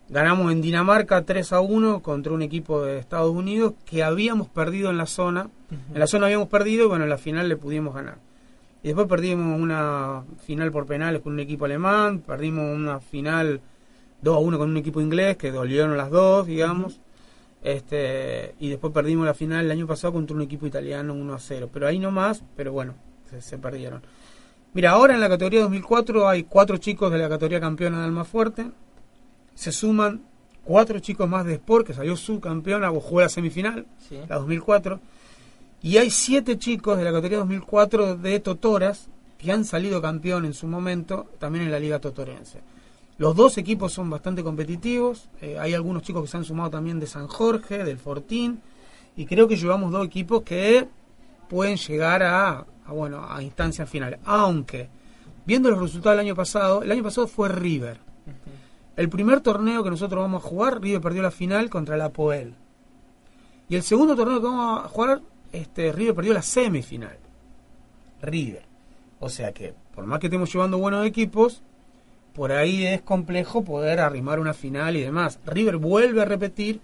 Ganamos 0.08 0.52
en 0.52 0.60
Dinamarca 0.60 1.22
3 1.22 1.52
a 1.52 1.60
1 1.60 2.00
contra 2.00 2.32
un 2.32 2.42
equipo 2.42 2.82
de 2.82 2.98
Estados 2.98 3.30
Unidos 3.34 3.74
que 3.86 4.02
habíamos 4.02 4.48
perdido 4.48 4.90
en 4.90 4.98
la 4.98 5.06
zona. 5.06 5.48
En 5.92 5.98
la 5.98 6.06
zona 6.06 6.26
habíamos 6.26 6.48
perdido 6.48 6.84
y 6.84 6.88
bueno, 6.88 7.04
en 7.04 7.10
la 7.10 7.16
final 7.18 7.48
le 7.48 7.56
pudimos 7.56 7.94
ganar. 7.94 8.16
Y 8.82 8.88
después 8.88 9.06
perdimos 9.06 9.58
una 9.60 10.22
final 10.44 10.70
por 10.72 10.86
penales 10.86 11.22
con 11.22 11.32
un 11.34 11.40
equipo 11.40 11.64
alemán, 11.64 12.18
perdimos 12.18 12.64
una 12.74 13.00
final 13.00 13.60
2 14.20 14.36
a 14.36 14.40
1 14.40 14.58
con 14.58 14.70
un 14.70 14.76
equipo 14.76 15.00
inglés 15.00 15.36
que 15.36 15.50
dolieron 15.50 15.96
las 15.96 16.10
dos, 16.10 16.46
digamos. 16.46 17.00
Este, 17.62 18.54
y 18.58 18.70
después 18.70 18.92
perdimos 18.92 19.24
la 19.26 19.34
final 19.34 19.64
el 19.64 19.70
año 19.70 19.86
pasado 19.86 20.12
contra 20.14 20.34
un 20.34 20.42
equipo 20.42 20.66
italiano 20.66 21.14
1 21.14 21.34
a 21.34 21.38
0. 21.38 21.70
Pero 21.72 21.86
ahí 21.86 21.98
nomás, 21.98 22.42
pero 22.56 22.72
bueno, 22.72 22.94
se, 23.30 23.40
se 23.40 23.58
perdieron. 23.58 24.02
Mira, 24.74 24.90
ahora 24.92 25.14
en 25.14 25.20
la 25.20 25.28
categoría 25.28 25.60
2004 25.62 26.28
hay 26.28 26.44
cuatro 26.44 26.76
chicos 26.78 27.12
de 27.12 27.18
la 27.18 27.28
categoría 27.28 27.60
campeona 27.60 27.98
de 28.00 28.04
Almafuerte. 28.06 28.66
Se 29.54 29.70
suman 29.70 30.22
cuatro 30.64 30.98
chicos 30.98 31.28
más 31.28 31.44
de 31.44 31.54
Sport, 31.54 31.86
que 31.86 31.94
salió 31.94 32.16
subcampeona 32.16 32.90
o 32.90 33.00
jugó 33.00 33.20
la 33.20 33.28
semifinal, 33.28 33.86
Sí. 34.08 34.18
la 34.28 34.36
2004. 34.36 35.00
Y 35.82 35.98
hay 35.98 36.10
siete 36.10 36.58
chicos 36.58 36.96
de 36.96 37.04
la 37.04 37.10
categoría 37.10 37.38
2004 37.38 38.16
de 38.16 38.40
Totoras 38.40 39.08
que 39.38 39.50
han 39.52 39.64
salido 39.64 40.00
campeón 40.00 40.44
en 40.44 40.54
su 40.54 40.66
momento, 40.68 41.26
también 41.38 41.64
en 41.64 41.72
la 41.72 41.80
Liga 41.80 41.98
Totorense. 41.98 42.60
Los 43.22 43.36
dos 43.36 43.56
equipos 43.56 43.92
son 43.92 44.10
bastante 44.10 44.42
competitivos. 44.42 45.28
eh, 45.40 45.56
hay 45.56 45.74
algunos 45.74 46.02
chicos 46.02 46.22
que 46.22 46.28
se 46.28 46.38
han 46.38 46.44
sumado 46.44 46.70
también 46.70 46.98
de 46.98 47.06
San 47.06 47.28
Jorge, 47.28 47.84
del 47.84 47.96
Fortín. 47.96 48.60
Y 49.14 49.26
creo 49.26 49.46
que 49.46 49.54
llevamos 49.54 49.92
dos 49.92 50.04
equipos 50.04 50.42
que 50.42 50.88
pueden 51.48 51.76
llegar 51.76 52.24
a, 52.24 52.66
a, 52.84 52.92
bueno 52.92 53.24
a 53.24 53.40
instancias 53.40 53.88
finales. 53.88 54.18
Aunque, 54.24 54.88
viendo 55.46 55.70
los 55.70 55.78
resultados 55.78 56.16
del 56.16 56.26
año 56.26 56.34
pasado, 56.34 56.82
el 56.82 56.90
año 56.90 57.04
pasado 57.04 57.28
fue 57.28 57.48
River. 57.48 58.00
El 58.96 59.08
primer 59.08 59.40
torneo 59.40 59.84
que 59.84 59.90
nosotros 59.90 60.20
vamos 60.20 60.44
a 60.44 60.48
jugar, 60.48 60.80
River 60.80 61.00
perdió 61.00 61.22
la 61.22 61.30
final 61.30 61.70
contra 61.70 61.96
la 61.96 62.08
Poel. 62.08 62.56
Y 63.68 63.76
el 63.76 63.84
segundo 63.84 64.16
torneo 64.16 64.40
que 64.40 64.46
vamos 64.48 64.84
a 64.84 64.88
jugar, 64.88 65.22
este, 65.52 65.92
River 65.92 66.16
perdió 66.16 66.34
la 66.34 66.42
semifinal. 66.42 67.18
River. 68.20 68.64
O 69.20 69.28
sea 69.28 69.52
que, 69.52 69.74
por 69.94 70.06
más 70.06 70.18
que 70.18 70.26
estemos 70.26 70.52
llevando 70.52 70.76
buenos 70.76 71.06
equipos, 71.06 71.62
por 72.34 72.52
ahí 72.52 72.86
es 72.86 73.02
complejo 73.02 73.62
poder 73.62 74.00
arrimar 74.00 74.40
una 74.40 74.54
final 74.54 74.96
y 74.96 75.02
demás. 75.02 75.38
River 75.46 75.76
vuelve 75.76 76.22
a 76.22 76.24
repetir 76.24 76.80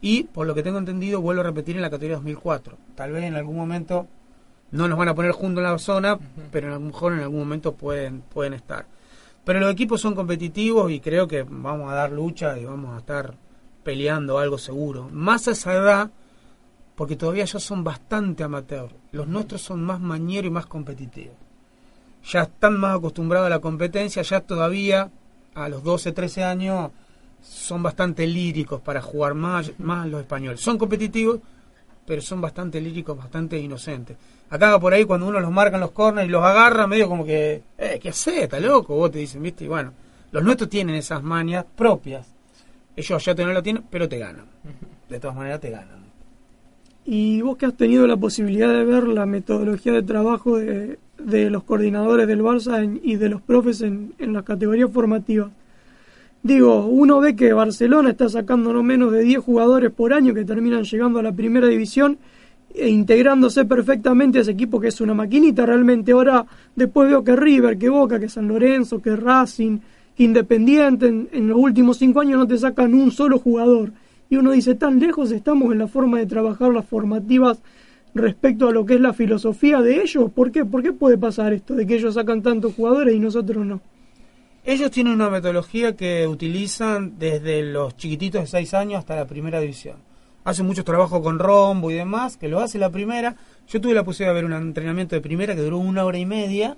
y, 0.00 0.24
por 0.24 0.46
lo 0.46 0.54
que 0.54 0.62
tengo 0.62 0.78
entendido, 0.78 1.20
vuelve 1.20 1.40
a 1.40 1.44
repetir 1.44 1.76
en 1.76 1.82
la 1.82 1.90
categoría 1.90 2.16
2004. 2.16 2.76
Tal 2.94 3.12
vez 3.12 3.24
en 3.24 3.34
algún 3.34 3.56
momento 3.56 4.06
no 4.70 4.88
nos 4.88 4.98
van 4.98 5.08
a 5.08 5.14
poner 5.14 5.32
juntos 5.32 5.64
en 5.64 5.70
la 5.70 5.78
zona, 5.78 6.18
pero 6.50 6.68
a 6.68 6.70
lo 6.72 6.80
mejor 6.80 7.12
en 7.12 7.20
algún 7.20 7.40
momento 7.40 7.74
pueden, 7.74 8.20
pueden 8.20 8.54
estar. 8.54 8.86
Pero 9.44 9.60
los 9.60 9.72
equipos 9.72 10.00
son 10.00 10.14
competitivos 10.14 10.90
y 10.92 11.00
creo 11.00 11.26
que 11.26 11.42
vamos 11.42 11.90
a 11.90 11.94
dar 11.94 12.12
lucha 12.12 12.58
y 12.58 12.64
vamos 12.64 12.94
a 12.94 12.98
estar 12.98 13.34
peleando 13.82 14.38
algo 14.38 14.58
seguro. 14.58 15.08
Más 15.10 15.48
a 15.48 15.52
esa 15.52 15.72
edad, 15.72 16.10
porque 16.94 17.16
todavía 17.16 17.44
ya 17.44 17.58
son 17.58 17.82
bastante 17.82 18.42
amateur. 18.42 18.90
Los 19.12 19.26
nuestros 19.26 19.62
son 19.62 19.82
más 19.82 20.00
mañeros 20.00 20.48
y 20.48 20.52
más 20.52 20.66
competitivos. 20.66 21.47
Ya 22.24 22.42
están 22.42 22.78
más 22.78 22.96
acostumbrados 22.96 23.46
a 23.46 23.50
la 23.50 23.60
competencia, 23.60 24.22
ya 24.22 24.40
todavía 24.40 25.10
a 25.54 25.68
los 25.68 25.82
12, 25.82 26.12
13 26.12 26.44
años 26.44 26.90
son 27.42 27.82
bastante 27.82 28.26
líricos 28.26 28.80
para 28.80 29.00
jugar 29.00 29.34
más, 29.34 29.72
más 29.78 30.06
los 30.06 30.20
españoles. 30.20 30.60
Son 30.60 30.78
competitivos, 30.78 31.40
pero 32.06 32.20
son 32.20 32.40
bastante 32.40 32.80
líricos, 32.80 33.16
bastante 33.16 33.58
inocentes. 33.58 34.16
Acá 34.50 34.78
por 34.78 34.94
ahí 34.94 35.04
cuando 35.04 35.26
uno 35.26 35.40
los 35.40 35.50
marca 35.50 35.76
en 35.76 35.82
los 35.82 35.90
corners 35.90 36.26
y 36.26 36.30
los 36.30 36.42
agarra, 36.42 36.86
medio 36.86 37.08
como 37.08 37.24
que, 37.24 37.62
eh, 37.76 37.98
¿qué 38.00 38.08
haces? 38.08 38.44
¿Está 38.44 38.58
loco? 38.58 38.96
Vos 38.96 39.10
te 39.10 39.18
dicen, 39.18 39.42
¿viste? 39.42 39.64
Y 39.64 39.68
bueno, 39.68 39.92
los 40.30 40.42
nuestros 40.42 40.70
tienen 40.70 40.96
esas 40.96 41.22
mañas 41.22 41.64
propias. 41.76 42.26
Ellos 42.96 43.24
ya 43.24 43.34
te 43.34 43.44
no 43.44 43.52
lo 43.52 43.62
tienen, 43.62 43.84
pero 43.90 44.08
te 44.08 44.18
ganan. 44.18 44.46
De 45.08 45.20
todas 45.20 45.36
maneras 45.36 45.60
te 45.60 45.70
ganan. 45.70 46.06
Y 47.04 47.40
vos 47.42 47.56
que 47.56 47.66
has 47.66 47.76
tenido 47.76 48.06
la 48.06 48.16
posibilidad 48.16 48.68
de 48.68 48.84
ver 48.84 49.04
la 49.04 49.24
metodología 49.24 49.92
de 49.92 50.02
trabajo 50.02 50.58
de, 50.58 50.98
de 51.18 51.50
los 51.50 51.64
coordinadores 51.64 52.26
del 52.26 52.42
Barça 52.42 52.82
en- 52.82 53.00
y 53.02 53.16
de 53.16 53.28
los 53.28 53.40
profes 53.42 53.82
en, 53.82 54.12
las 54.18 54.44
categorías 54.44 54.90
formativas. 54.90 55.50
Digo, 56.42 56.86
uno 56.86 57.18
ve 57.20 57.34
que 57.34 57.52
Barcelona 57.52 58.10
está 58.10 58.28
sacando 58.28 58.72
no 58.72 58.82
menos 58.82 59.12
de 59.12 59.22
10 59.22 59.38
jugadores 59.40 59.90
por 59.90 60.12
año 60.12 60.32
que 60.34 60.44
terminan 60.44 60.84
llegando 60.84 61.18
a 61.18 61.22
la 61.22 61.32
primera 61.32 61.66
división 61.66 62.18
e 62.74 62.88
integrándose 62.88 63.64
perfectamente 63.64 64.38
a 64.38 64.42
ese 64.42 64.52
equipo 64.52 64.78
que 64.80 64.88
es 64.88 65.00
una 65.00 65.14
maquinita 65.14 65.66
realmente. 65.66 66.12
Ahora 66.12 66.46
después 66.76 67.08
veo 67.08 67.24
que 67.24 67.34
River, 67.34 67.76
que 67.76 67.88
Boca, 67.88 68.20
que 68.20 68.28
San 68.28 68.46
Lorenzo, 68.46 69.02
que 69.02 69.16
Racing, 69.16 69.78
que 70.16 70.22
Independiente, 70.22 71.08
en, 71.08 71.28
en 71.32 71.48
los 71.48 71.58
últimos 71.58 71.96
cinco 71.96 72.20
años 72.20 72.38
no 72.38 72.46
te 72.46 72.56
sacan 72.58 72.94
un 72.94 73.10
solo 73.10 73.38
jugador. 73.40 73.90
Y 74.30 74.36
uno 74.36 74.52
dice, 74.52 74.74
tan 74.74 75.00
lejos 75.00 75.32
estamos 75.32 75.72
en 75.72 75.78
la 75.78 75.88
forma 75.88 76.18
de 76.18 76.26
trabajar 76.26 76.72
las 76.72 76.84
formativas 76.86 77.60
respecto 78.14 78.68
a 78.68 78.72
lo 78.72 78.84
que 78.84 78.94
es 78.94 79.00
la 79.00 79.12
filosofía 79.12 79.80
de 79.82 80.02
ellos. 80.02 80.30
¿Por 80.32 80.50
qué? 80.50 80.64
¿Por 80.64 80.82
qué 80.82 80.92
puede 80.92 81.18
pasar 81.18 81.52
esto 81.52 81.74
de 81.74 81.86
que 81.86 81.96
ellos 81.96 82.14
sacan 82.14 82.42
tantos 82.42 82.74
jugadores 82.74 83.14
y 83.14 83.18
nosotros 83.18 83.64
no? 83.64 83.80
Ellos 84.64 84.90
tienen 84.90 85.14
una 85.14 85.30
metodología 85.30 85.96
que 85.96 86.26
utilizan 86.26 87.18
desde 87.18 87.62
los 87.62 87.96
chiquititos 87.96 88.42
de 88.42 88.46
6 88.46 88.74
años 88.74 88.98
hasta 88.98 89.16
la 89.16 89.26
primera 89.26 89.60
división. 89.60 89.96
Hacen 90.44 90.66
muchos 90.66 90.84
trabajos 90.84 91.20
con 91.22 91.38
rombo 91.38 91.90
y 91.90 91.94
demás, 91.94 92.36
que 92.36 92.48
lo 92.48 92.60
hace 92.60 92.78
la 92.78 92.90
primera. 92.90 93.36
Yo 93.68 93.80
tuve 93.80 93.94
la 93.94 94.04
posibilidad 94.04 94.34
de 94.34 94.42
ver 94.42 94.50
un 94.50 94.52
entrenamiento 94.52 95.14
de 95.14 95.20
primera 95.20 95.54
que 95.54 95.62
duró 95.62 95.78
una 95.78 96.04
hora 96.04 96.18
y 96.18 96.26
media. 96.26 96.76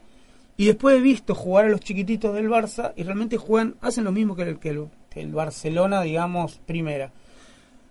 Y 0.56 0.66
después 0.66 0.96
he 0.96 1.00
visto 1.00 1.34
jugar 1.34 1.64
a 1.64 1.68
los 1.68 1.80
chiquititos 1.80 2.34
del 2.34 2.48
Barça 2.48 2.92
y 2.96 3.02
realmente 3.02 3.38
juegan, 3.38 3.76
hacen 3.80 4.04
lo 4.04 4.12
mismo 4.12 4.36
que 4.36 4.42
el, 4.42 4.58
que 4.58 4.70
el, 4.70 4.86
que 5.08 5.22
el 5.22 5.32
Barcelona, 5.32 6.02
digamos, 6.02 6.60
primera. 6.66 7.12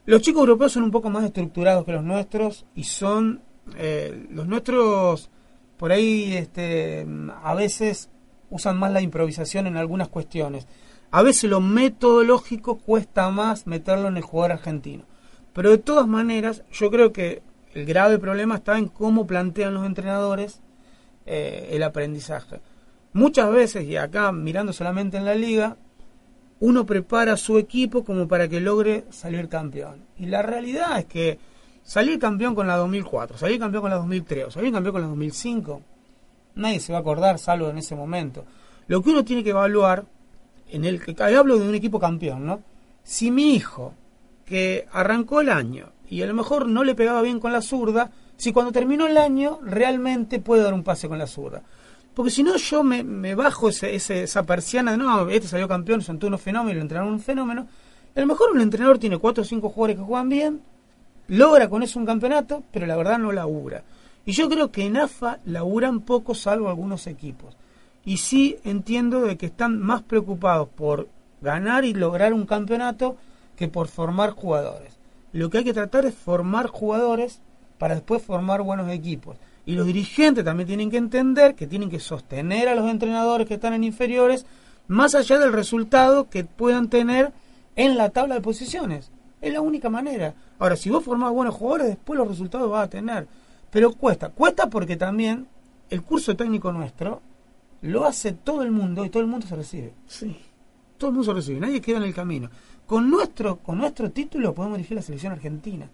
Los 0.09 0.23
chicos 0.23 0.39
europeos 0.39 0.71
son 0.71 0.81
un 0.81 0.89
poco 0.89 1.11
más 1.11 1.23
estructurados 1.23 1.85
que 1.85 1.91
los 1.91 2.03
nuestros 2.03 2.65
y 2.73 2.85
son 2.85 3.43
eh, 3.77 4.25
los 4.31 4.47
nuestros 4.47 5.29
por 5.77 5.91
ahí 5.91 6.33
este, 6.35 7.05
a 7.43 7.53
veces 7.53 8.09
usan 8.49 8.79
más 8.79 8.91
la 8.91 9.01
improvisación 9.01 9.67
en 9.67 9.77
algunas 9.77 10.07
cuestiones. 10.07 10.67
A 11.11 11.21
veces 11.21 11.47
lo 11.47 11.61
metodológico 11.61 12.79
cuesta 12.79 13.29
más 13.29 13.67
meterlo 13.67 14.07
en 14.07 14.17
el 14.17 14.23
jugador 14.23 14.53
argentino. 14.53 15.03
Pero 15.53 15.69
de 15.69 15.77
todas 15.77 16.07
maneras, 16.07 16.63
yo 16.71 16.89
creo 16.89 17.13
que 17.13 17.43
el 17.75 17.85
grave 17.85 18.17
problema 18.17 18.55
está 18.55 18.79
en 18.79 18.87
cómo 18.87 19.27
plantean 19.27 19.75
los 19.75 19.85
entrenadores 19.85 20.59
eh, 21.27 21.69
el 21.73 21.83
aprendizaje. 21.83 22.61
Muchas 23.13 23.51
veces, 23.51 23.83
y 23.85 23.95
acá 23.95 24.31
mirando 24.31 24.73
solamente 24.73 25.17
en 25.17 25.25
la 25.25 25.35
liga, 25.35 25.77
uno 26.61 26.85
prepara 26.85 27.37
su 27.37 27.57
equipo 27.57 28.03
como 28.03 28.27
para 28.27 28.47
que 28.47 28.59
logre 28.59 29.05
salir 29.09 29.47
campeón. 29.47 30.05
Y 30.17 30.25
la 30.25 30.41
realidad 30.41 30.99
es 30.99 31.05
que 31.05 31.39
salir 31.83 32.19
campeón 32.19 32.55
con 32.55 32.67
la 32.67 32.75
2004, 32.77 33.37
salir 33.37 33.59
campeón 33.59 33.81
con 33.81 33.91
la 33.91 33.97
2003 33.97 34.45
o 34.45 34.51
salir 34.51 34.71
campeón 34.71 34.93
con 34.93 35.01
la 35.01 35.07
2005, 35.07 35.81
nadie 36.55 36.79
se 36.79 36.91
va 36.91 36.99
a 36.99 37.01
acordar 37.01 37.39
salvo 37.39 37.69
en 37.69 37.77
ese 37.77 37.95
momento. 37.95 38.45
Lo 38.87 39.01
que 39.01 39.09
uno 39.09 39.23
tiene 39.23 39.43
que 39.43 39.51
evaluar, 39.51 40.05
en 40.69 40.85
el 40.85 41.03
que 41.03 41.15
hablo 41.23 41.57
de 41.57 41.67
un 41.67 41.75
equipo 41.75 41.99
campeón, 41.99 42.45
¿no? 42.45 42.61
Si 43.03 43.31
mi 43.31 43.55
hijo, 43.55 43.93
que 44.45 44.87
arrancó 44.91 45.41
el 45.41 45.49
año 45.49 45.91
y 46.09 46.21
a 46.23 46.25
lo 46.25 46.33
mejor 46.33 46.67
no 46.67 46.83
le 46.83 46.95
pegaba 46.95 47.21
bien 47.21 47.39
con 47.39 47.53
la 47.53 47.61
zurda, 47.61 48.11
si 48.35 48.51
cuando 48.51 48.71
terminó 48.71 49.05
el 49.05 49.17
año 49.17 49.59
realmente 49.61 50.39
puede 50.39 50.63
dar 50.63 50.73
un 50.73 50.83
pase 50.83 51.07
con 51.07 51.19
la 51.19 51.27
zurda. 51.27 51.61
Porque 52.19 52.31
si 52.31 52.43
no, 52.43 52.57
yo 52.57 52.83
me, 52.83 53.33
bajo 53.33 53.69
ese, 53.69 53.95
ese- 53.95 54.23
esa 54.23 54.43
persiana 54.43 54.91
de 54.91 54.97
no, 54.97 55.29
este 55.29 55.47
salió 55.47 55.69
campeón, 55.69 56.01
son 56.01 56.19
todos 56.19 56.27
unos 56.27 56.41
fenómenos, 56.41 56.75
le 56.75 56.81
entrenaron 56.81 57.13
un 57.13 57.21
fenómeno, 57.21 57.65
A 58.13 58.19
lo 58.19 58.25
mejor 58.27 58.51
un 58.51 58.59
entrenador 58.59 58.97
tiene 58.99 59.17
cuatro 59.17 59.43
o 59.43 59.45
cinco 59.45 59.69
jugadores 59.69 59.95
que 59.95 60.03
juegan 60.03 60.27
bien, 60.27 60.61
logra 61.29 61.69
con 61.69 61.81
eso 61.81 61.97
un 61.97 62.05
campeonato, 62.05 62.61
pero 62.73 62.85
la 62.87 62.97
verdad 62.97 63.19
no 63.19 63.31
labura. 63.31 63.83
Y 64.25 64.33
yo 64.33 64.49
creo 64.49 64.69
que 64.69 64.85
en 64.85 64.97
AFA 64.97 65.39
laburan 65.45 66.01
poco 66.01 66.35
salvo 66.35 66.67
algunos 66.67 67.07
equipos. 67.07 67.55
Y 68.03 68.17
sí 68.17 68.57
entiendo 68.65 69.21
de 69.21 69.37
que 69.37 69.45
están 69.45 69.79
más 69.79 70.01
preocupados 70.01 70.67
por 70.67 71.07
ganar 71.39 71.85
y 71.85 71.93
lograr 71.93 72.33
un 72.33 72.45
campeonato 72.45 73.15
que 73.55 73.69
por 73.69 73.87
formar 73.87 74.31
jugadores. 74.31 74.97
Lo 75.31 75.49
que 75.49 75.59
hay 75.59 75.63
que 75.63 75.73
tratar 75.73 76.05
es 76.05 76.15
formar 76.15 76.67
jugadores 76.67 77.39
para 77.77 77.95
después 77.95 78.21
formar 78.21 78.61
buenos 78.61 78.89
equipos. 78.91 79.37
Y 79.65 79.73
los 79.73 79.85
dirigentes 79.85 80.43
también 80.43 80.67
tienen 80.67 80.89
que 80.89 80.97
entender 80.97 81.55
que 81.55 81.67
tienen 81.67 81.89
que 81.89 81.99
sostener 81.99 82.67
a 82.67 82.75
los 82.75 82.89
entrenadores 82.89 83.47
que 83.47 83.55
están 83.55 83.73
en 83.73 83.83
inferiores 83.83 84.45
más 84.87 85.13
allá 85.13 85.37
del 85.37 85.53
resultado 85.53 86.29
que 86.29 86.43
puedan 86.43 86.89
tener 86.89 87.31
en 87.75 87.97
la 87.97 88.09
tabla 88.09 88.35
de 88.35 88.41
posiciones. 88.41 89.11
Es 89.41 89.53
la 89.53 89.61
única 89.61 89.89
manera. 89.89 90.33
Ahora, 90.57 90.75
si 90.75 90.89
vos 90.89 91.03
formás 91.03 91.31
buenos 91.31 91.55
jugadores, 91.55 91.87
después 91.87 92.17
los 92.17 92.27
resultados 92.27 92.69
vas 92.69 92.85
a 92.85 92.89
tener. 92.89 93.27
Pero 93.69 93.93
cuesta. 93.93 94.29
Cuesta 94.29 94.69
porque 94.69 94.97
también 94.97 95.47
el 95.89 96.01
curso 96.01 96.35
técnico 96.35 96.71
nuestro 96.71 97.21
lo 97.81 98.05
hace 98.05 98.33
todo 98.33 98.63
el 98.63 98.71
mundo 98.71 99.05
y 99.05 99.09
todo 99.09 99.21
el 99.21 99.29
mundo 99.29 99.47
se 99.47 99.55
recibe. 99.55 99.93
Sí. 100.07 100.35
Todo 100.97 101.11
el 101.11 101.15
mundo 101.15 101.31
se 101.31 101.35
recibe. 101.35 101.59
Nadie 101.59 101.81
queda 101.81 101.97
en 101.97 102.03
el 102.03 102.13
camino. 102.13 102.49
Con 102.85 103.09
nuestro, 103.09 103.57
con 103.57 103.77
nuestro 103.77 104.11
título 104.11 104.53
podemos 104.53 104.77
dirigir 104.77 104.97
la 104.97 105.03
selección 105.03 105.33
argentina. 105.33 105.87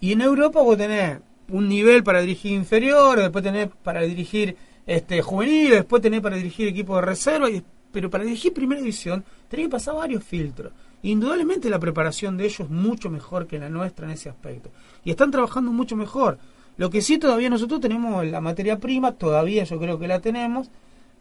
Y 0.00 0.12
en 0.12 0.22
Europa 0.22 0.60
vos 0.62 0.76
tenés 0.76 1.20
un 1.52 1.68
nivel 1.68 2.02
para 2.02 2.20
dirigir 2.20 2.52
inferior, 2.52 3.18
después 3.18 3.44
tenés 3.44 3.68
para 3.82 4.00
dirigir 4.02 4.56
este 4.86 5.22
juvenil, 5.22 5.70
después 5.70 6.02
tenés 6.02 6.20
para 6.20 6.36
dirigir 6.36 6.66
equipo 6.66 6.96
de 6.96 7.02
reserva, 7.02 7.48
y, 7.50 7.62
pero 7.92 8.10
para 8.10 8.24
dirigir 8.24 8.52
primera 8.52 8.80
división 8.80 9.22
tenés 9.48 9.66
que 9.66 9.70
pasar 9.70 9.94
varios 9.94 10.24
filtros. 10.24 10.72
Indudablemente 11.02 11.68
la 11.68 11.78
preparación 11.78 12.36
de 12.36 12.46
ellos 12.46 12.60
es 12.60 12.70
mucho 12.70 13.10
mejor 13.10 13.46
que 13.46 13.58
la 13.58 13.68
nuestra 13.68 14.06
en 14.06 14.12
ese 14.12 14.28
aspecto. 14.28 14.70
Y 15.04 15.10
están 15.10 15.30
trabajando 15.30 15.72
mucho 15.72 15.96
mejor. 15.96 16.38
Lo 16.76 16.90
que 16.90 17.02
sí 17.02 17.18
todavía 17.18 17.50
nosotros 17.50 17.80
tenemos 17.80 18.24
la 18.24 18.40
materia 18.40 18.78
prima, 18.78 19.12
todavía 19.12 19.64
yo 19.64 19.78
creo 19.78 19.98
que 19.98 20.08
la 20.08 20.20
tenemos, 20.20 20.70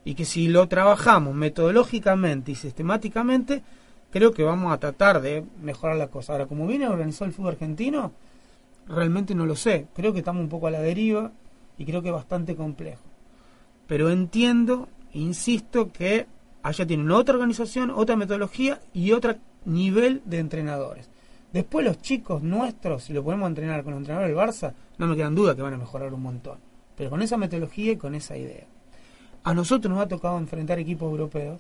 y 0.06 0.16
que 0.16 0.24
si 0.24 0.48
lo 0.48 0.68
trabajamos 0.68 1.36
metodológicamente 1.36 2.54
y 2.54 2.56
sistemáticamente, 2.56 3.64
creo 4.12 4.32
que 4.32 4.44
vamos 4.44 4.72
a 4.72 4.78
tratar 4.78 5.22
de 5.22 5.44
mejorar 5.62 5.98
la 5.98 6.08
cosa. 6.08 6.34
Ahora, 6.34 6.46
como 6.46 6.68
viene 6.68 6.88
organizado 6.88 7.26
el 7.26 7.34
fútbol 7.34 7.52
argentino, 7.54 8.14
realmente 8.88 9.36
no 9.36 9.46
lo 9.46 9.56
sé. 9.56 9.88
Creo 9.94 10.14
que 10.14 10.20
estamos 10.20 10.42
un 10.42 10.50
poco 10.50 10.68
a 10.68 10.72
la 10.72 10.82
deriva 10.82 11.32
y 11.78 11.86
creo 11.86 12.02
que 12.02 12.10
es 12.10 12.14
bastante 12.14 12.56
complejo. 12.56 13.04
Pero 13.88 14.10
entiendo, 14.10 14.88
insisto, 15.14 15.92
que 15.92 16.28
allá 16.64 16.86
tienen 16.86 17.12
otra 17.12 17.36
organización, 17.36 17.92
otra 17.92 18.16
metodología 18.16 18.80
y 18.94 19.12
otro 19.12 19.36
nivel 19.66 20.22
de 20.26 20.40
entrenadores. 20.40 21.10
Después 21.52 21.86
los 21.86 22.02
chicos 22.02 22.42
nuestros, 22.42 23.04
si 23.04 23.14
lo 23.14 23.24
podemos 23.24 23.48
entrenar 23.50 23.84
con 23.84 23.92
los 23.92 24.00
entrenadores 24.00 24.34
del 24.34 24.46
Barça, 24.46 24.74
no 24.98 25.08
me 25.08 25.16
quedan 25.16 25.36
dudas 25.36 25.56
que 25.56 25.62
van 25.62 25.74
a 25.74 25.78
mejorar 25.78 26.14
un 26.14 26.22
montón. 26.22 26.60
Pero 26.96 27.10
con 27.10 27.22
esa 27.22 27.38
metodología 27.38 27.94
y 27.94 27.98
con 27.98 28.16
esa 28.16 28.38
idea. 28.38 28.66
A 29.44 29.54
nosotros 29.54 29.92
nos 29.92 30.02
ha 30.02 30.08
tocado 30.08 30.38
enfrentar 30.38 30.80
equipos 30.80 31.10
europeos. 31.12 31.60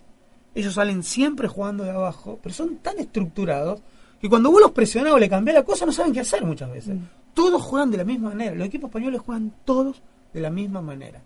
Ellos 0.53 0.75
salen 0.75 1.03
siempre 1.03 1.47
jugando 1.47 1.83
de 1.83 1.91
abajo, 1.91 2.39
pero 2.41 2.53
son 2.53 2.77
tan 2.77 2.99
estructurados 2.99 3.81
que 4.21 4.29
cuando 4.29 4.51
vos 4.51 4.61
los 4.61 4.71
presionás 4.71 5.13
o 5.13 5.17
le 5.19 5.27
cambiás 5.27 5.55
la 5.55 5.63
cosa 5.63 5.85
no 5.85 5.91
saben 5.91 6.13
qué 6.13 6.19
hacer 6.19 6.45
muchas 6.45 6.71
veces. 6.71 6.95
Mm. 6.95 6.99
Todos 7.33 7.61
juegan 7.61 7.89
de 7.91 7.97
la 7.97 8.03
misma 8.03 8.29
manera. 8.29 8.55
Los 8.55 8.67
equipos 8.67 8.89
españoles 8.89 9.21
juegan 9.21 9.51
todos 9.65 10.01
de 10.33 10.39
la 10.41 10.49
misma 10.49 10.81
manera. 10.81 11.21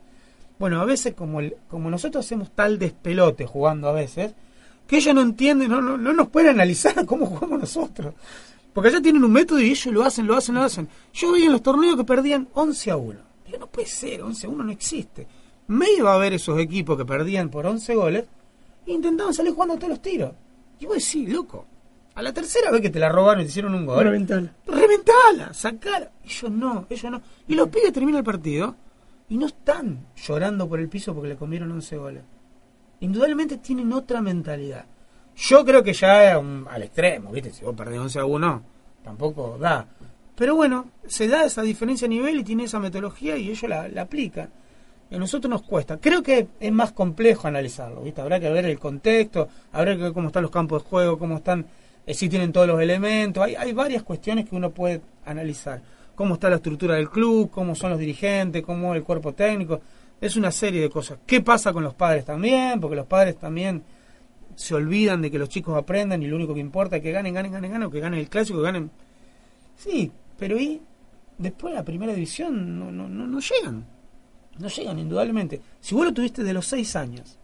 Bueno, 0.58 0.80
a 0.82 0.86
veces 0.86 1.14
como, 1.14 1.42
el- 1.42 1.58
como 1.68 1.90
nosotros 1.90 2.26
hacemos 2.26 2.52
tal 2.52 2.80
despelote 2.80 3.46
jugando 3.46 3.90
a 3.90 3.92
veces, 3.92 4.34
que 4.88 4.98
ellos 4.98 5.14
no 5.14 5.22
entienden, 5.22 5.70
no, 5.70 5.82
no, 5.82 5.98
no 5.98 6.14
nos 6.14 6.30
pueden 6.30 6.52
analizar 6.52 7.06
cómo 7.06 7.26
jugamos 7.26 7.60
nosotros. 7.60 8.14
Porque 8.74 8.90
allá 8.90 9.02
tienen 9.02 9.24
un 9.24 9.32
método 9.32 9.60
y 9.60 9.72
ellos 9.72 9.94
lo 9.94 10.04
hacen, 10.04 10.28
lo 10.28 10.36
hacen, 10.36 10.56
lo 10.56 10.62
hacen. 10.64 10.88
Yo 11.14 11.32
vi 11.34 11.44
en 11.44 11.52
los 11.52 11.62
torneos 11.64 11.96
que 11.98 12.04
perdían 12.04 12.48
11 12.54 12.92
a 12.92 12.98
1. 12.98 13.20
Digo, 13.46 13.58
no 13.60 13.68
puede 13.68 13.88
ser, 13.88 14.22
11 14.22 14.48
a 14.48 14.50
1 14.50 14.64
no 14.64 14.72
existe. 14.72 15.28
Me 15.68 15.88
iba 15.98 16.14
a 16.14 16.18
ver 16.18 16.34
esos 16.34 16.60
equipos 16.60 16.98
que 16.98 17.06
perdían 17.06 17.50
por 17.50 17.66
11 17.66 17.96
goles 17.96 18.26
e 18.86 18.92
intentaban 18.94 19.34
salir 19.34 19.54
jugando 19.54 19.76
todos 19.76 19.90
los 19.90 20.02
tiros. 20.02 20.32
Y 20.80 20.86
vos 20.86 20.96
decís, 20.96 21.28
loco, 21.30 21.66
a 22.16 22.22
la 22.22 22.34
tercera 22.34 22.72
vez 22.72 22.82
que 22.82 22.90
te 22.90 23.00
la 23.00 23.10
robaron 23.10 23.42
y 23.42 23.46
te 23.46 23.50
hicieron 23.52 23.76
un 23.76 23.86
gol, 23.86 24.04
Reventala. 24.04 24.54
reventala, 24.66 25.54
sacala. 25.54 26.12
Ellos 26.24 26.52
no, 26.52 26.86
ellos 26.90 27.12
no. 27.12 27.22
Y 27.48 27.56
los 27.56 27.68
pibes 27.70 27.92
terminan 27.94 28.20
el 28.20 28.24
partido 28.24 28.76
y 29.30 29.38
no 29.38 29.48
están 29.48 30.08
llorando 30.16 30.68
por 30.68 30.80
el 30.80 30.88
piso 30.90 31.14
porque 31.14 31.30
le 31.30 31.36
comieron 31.36 31.72
11 31.72 31.98
goles. 31.98 32.24
Indudablemente 33.02 33.58
tienen 33.58 33.92
otra 33.94 34.22
mentalidad. 34.22 34.86
Yo 35.36 35.66
creo 35.66 35.84
que 35.84 35.94
ya 35.94 36.36
al 36.38 36.84
extremo, 36.84 37.32
¿viste? 37.32 37.52
Si 37.52 37.66
vos 37.66 37.76
perdés 37.76 38.00
11 38.00 38.20
a 38.20 38.26
1, 38.26 38.64
tampoco 39.04 39.58
da. 39.60 39.86
Pero 40.36 40.56
bueno, 40.56 40.90
se 41.06 41.28
da 41.28 41.44
esa 41.46 41.62
diferencia 41.62 42.06
a 42.06 42.10
nivel 42.10 42.40
y 42.40 42.44
tiene 42.44 42.64
esa 42.66 42.80
metodología 42.80 43.38
y 43.38 43.50
ellos 43.50 43.70
la, 43.70 43.88
la 43.90 44.04
aplican. 44.04 44.50
Y 45.10 45.16
a 45.16 45.20
nosotros 45.20 45.50
nos 45.50 45.62
cuesta. 45.64 45.98
Creo 45.98 46.24
que 46.24 46.48
es 46.60 46.72
más 46.72 46.94
complejo 46.94 47.48
analizarlo, 47.48 48.02
¿viste? 48.02 48.22
Habrá 48.22 48.40
que 48.40 48.50
ver 48.50 48.66
el 48.66 48.80
contexto, 48.80 49.50
habrá 49.74 49.96
que 49.96 50.04
ver 50.04 50.14
cómo 50.14 50.28
están 50.28 50.44
los 50.44 50.52
campos 50.52 50.84
de 50.84 50.90
juego, 50.90 51.20
cómo 51.20 51.38
están, 51.38 51.66
si 52.14 52.30
tienen 52.30 52.52
todos 52.52 52.68
los 52.68 52.82
elementos. 52.82 53.44
Hay, 53.44 53.74
varias 53.74 54.04
cuestiones 54.04 54.48
que 54.48 54.56
uno 54.56 54.72
puede 54.72 55.02
analizar. 55.26 55.82
Cómo 56.16 56.36
está 56.36 56.50
la 56.50 56.58
estructura 56.58 56.96
del 56.96 57.10
club, 57.10 57.50
cómo 57.50 57.76
son 57.76 57.92
los 57.92 58.00
dirigentes, 58.00 58.64
cómo 58.64 58.94
el 58.94 59.04
cuerpo 59.04 59.34
técnico. 59.34 59.82
Es 60.22 60.36
una 60.36 60.52
serie 60.52 60.82
de 60.82 60.90
cosas. 60.90 61.20
¿Qué 61.26 61.42
pasa 61.42 61.74
con 61.74 61.84
los 61.84 61.94
padres 61.94 62.26
también? 62.26 62.80
Porque 62.80 62.96
los 62.96 63.06
padres 63.06 63.38
también 63.38 63.84
se 64.56 64.74
olvidan 64.74 65.22
de 65.22 65.30
que 65.30 65.38
los 65.38 65.50
chicos 65.50 65.78
aprendan 65.78 66.22
y 66.24 66.28
lo 66.28 66.38
único 66.38 66.54
que 66.54 66.62
importa 66.62 66.98
es 66.98 67.02
que 67.02 67.12
ganen, 67.12 67.34
ganen, 67.34 67.52
ganen, 67.52 67.72
ganen, 67.72 67.88
o 67.88 67.92
que 67.92 68.00
ganen 68.00 68.20
el 68.20 68.30
clásico, 68.30 68.60
que 68.60 68.66
ganen. 68.66 68.92
Sí, 69.76 70.12
pero 70.38 70.58
y 70.58 70.82
después 71.38 71.74
la 71.74 71.84
primera 71.84 72.14
división 72.14 72.80
no, 72.80 72.92
no, 72.92 73.10
no, 73.10 73.28
no 73.28 73.40
llegan. 73.40 73.86
No 74.58 74.68
llegan, 74.70 75.00
indudablemente. 75.00 75.60
Si 75.82 75.94
vos 75.96 76.06
lo 76.06 76.14
tuviste 76.14 76.44
de 76.44 76.54
los 76.54 76.66
6 76.68 76.96
años 76.96 77.38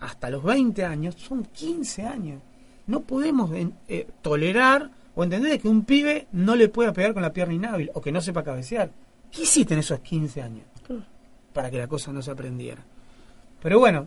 hasta 0.00 0.30
los 0.30 0.42
20 0.42 0.84
años, 0.84 1.14
son 1.16 1.44
15 1.44 2.02
años. 2.02 2.42
No 2.86 3.00
podemos 3.02 3.50
eh, 3.88 4.06
tolerar 4.22 4.90
o 5.14 5.24
entender 5.24 5.60
que 5.60 5.68
un 5.68 5.84
pibe 5.84 6.26
no 6.32 6.56
le 6.56 6.68
pueda 6.68 6.92
pegar 6.92 7.12
con 7.14 7.22
la 7.22 7.32
pierna 7.32 7.54
inhábil 7.54 7.90
o 7.94 8.00
que 8.00 8.12
no 8.12 8.20
sepa 8.20 8.42
cabecear. 8.42 8.90
¿Qué 9.30 9.42
hiciste 9.42 9.74
en 9.74 9.80
esos 9.80 10.00
15 10.00 10.42
años? 10.42 10.64
Para 11.52 11.70
que 11.70 11.78
la 11.78 11.86
cosa 11.86 12.12
no 12.12 12.22
se 12.22 12.30
aprendiera. 12.30 12.82
Pero 13.62 13.78
bueno, 13.78 14.06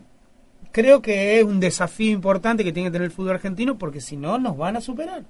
creo 0.72 1.00
que 1.00 1.38
es 1.38 1.44
un 1.44 1.60
desafío 1.60 2.10
importante 2.12 2.64
que 2.64 2.72
tiene 2.72 2.88
que 2.88 2.92
tener 2.92 3.06
el 3.06 3.12
fútbol 3.12 3.32
argentino 3.32 3.78
porque 3.78 4.00
si 4.00 4.16
no 4.16 4.38
nos 4.38 4.56
van 4.56 4.76
a 4.76 4.80
superar. 4.80 5.22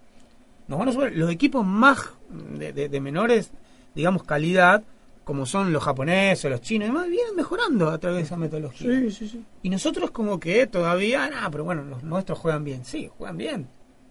Nos 0.66 0.78
van 0.78 0.88
a 0.88 0.92
superar. 0.92 1.12
Los 1.14 1.30
equipos 1.30 1.64
más 1.64 2.10
de- 2.58 2.72
de 2.88 3.00
menores, 3.00 3.50
digamos, 3.94 4.22
calidad, 4.24 4.82
como 5.26 5.44
son 5.44 5.72
los 5.72 5.82
japoneses, 5.82 6.48
los 6.48 6.60
chinos 6.60 6.86
y 6.86 6.92
demás, 6.92 7.08
vienen 7.08 7.34
mejorando 7.34 7.90
a 7.90 7.98
través 7.98 8.18
de 8.18 8.22
esa 8.22 8.36
metodología. 8.36 8.88
Sí, 8.88 9.10
sí, 9.10 9.28
sí. 9.28 9.44
Y 9.60 9.70
nosotros 9.70 10.12
como 10.12 10.38
que 10.38 10.68
todavía, 10.68 11.28
nada, 11.28 11.50
pero 11.50 11.64
bueno, 11.64 11.82
los 11.82 12.04
nuestros 12.04 12.38
juegan 12.38 12.62
bien. 12.62 12.84
Sí, 12.84 13.10
juegan 13.18 13.36
bien. 13.36 13.66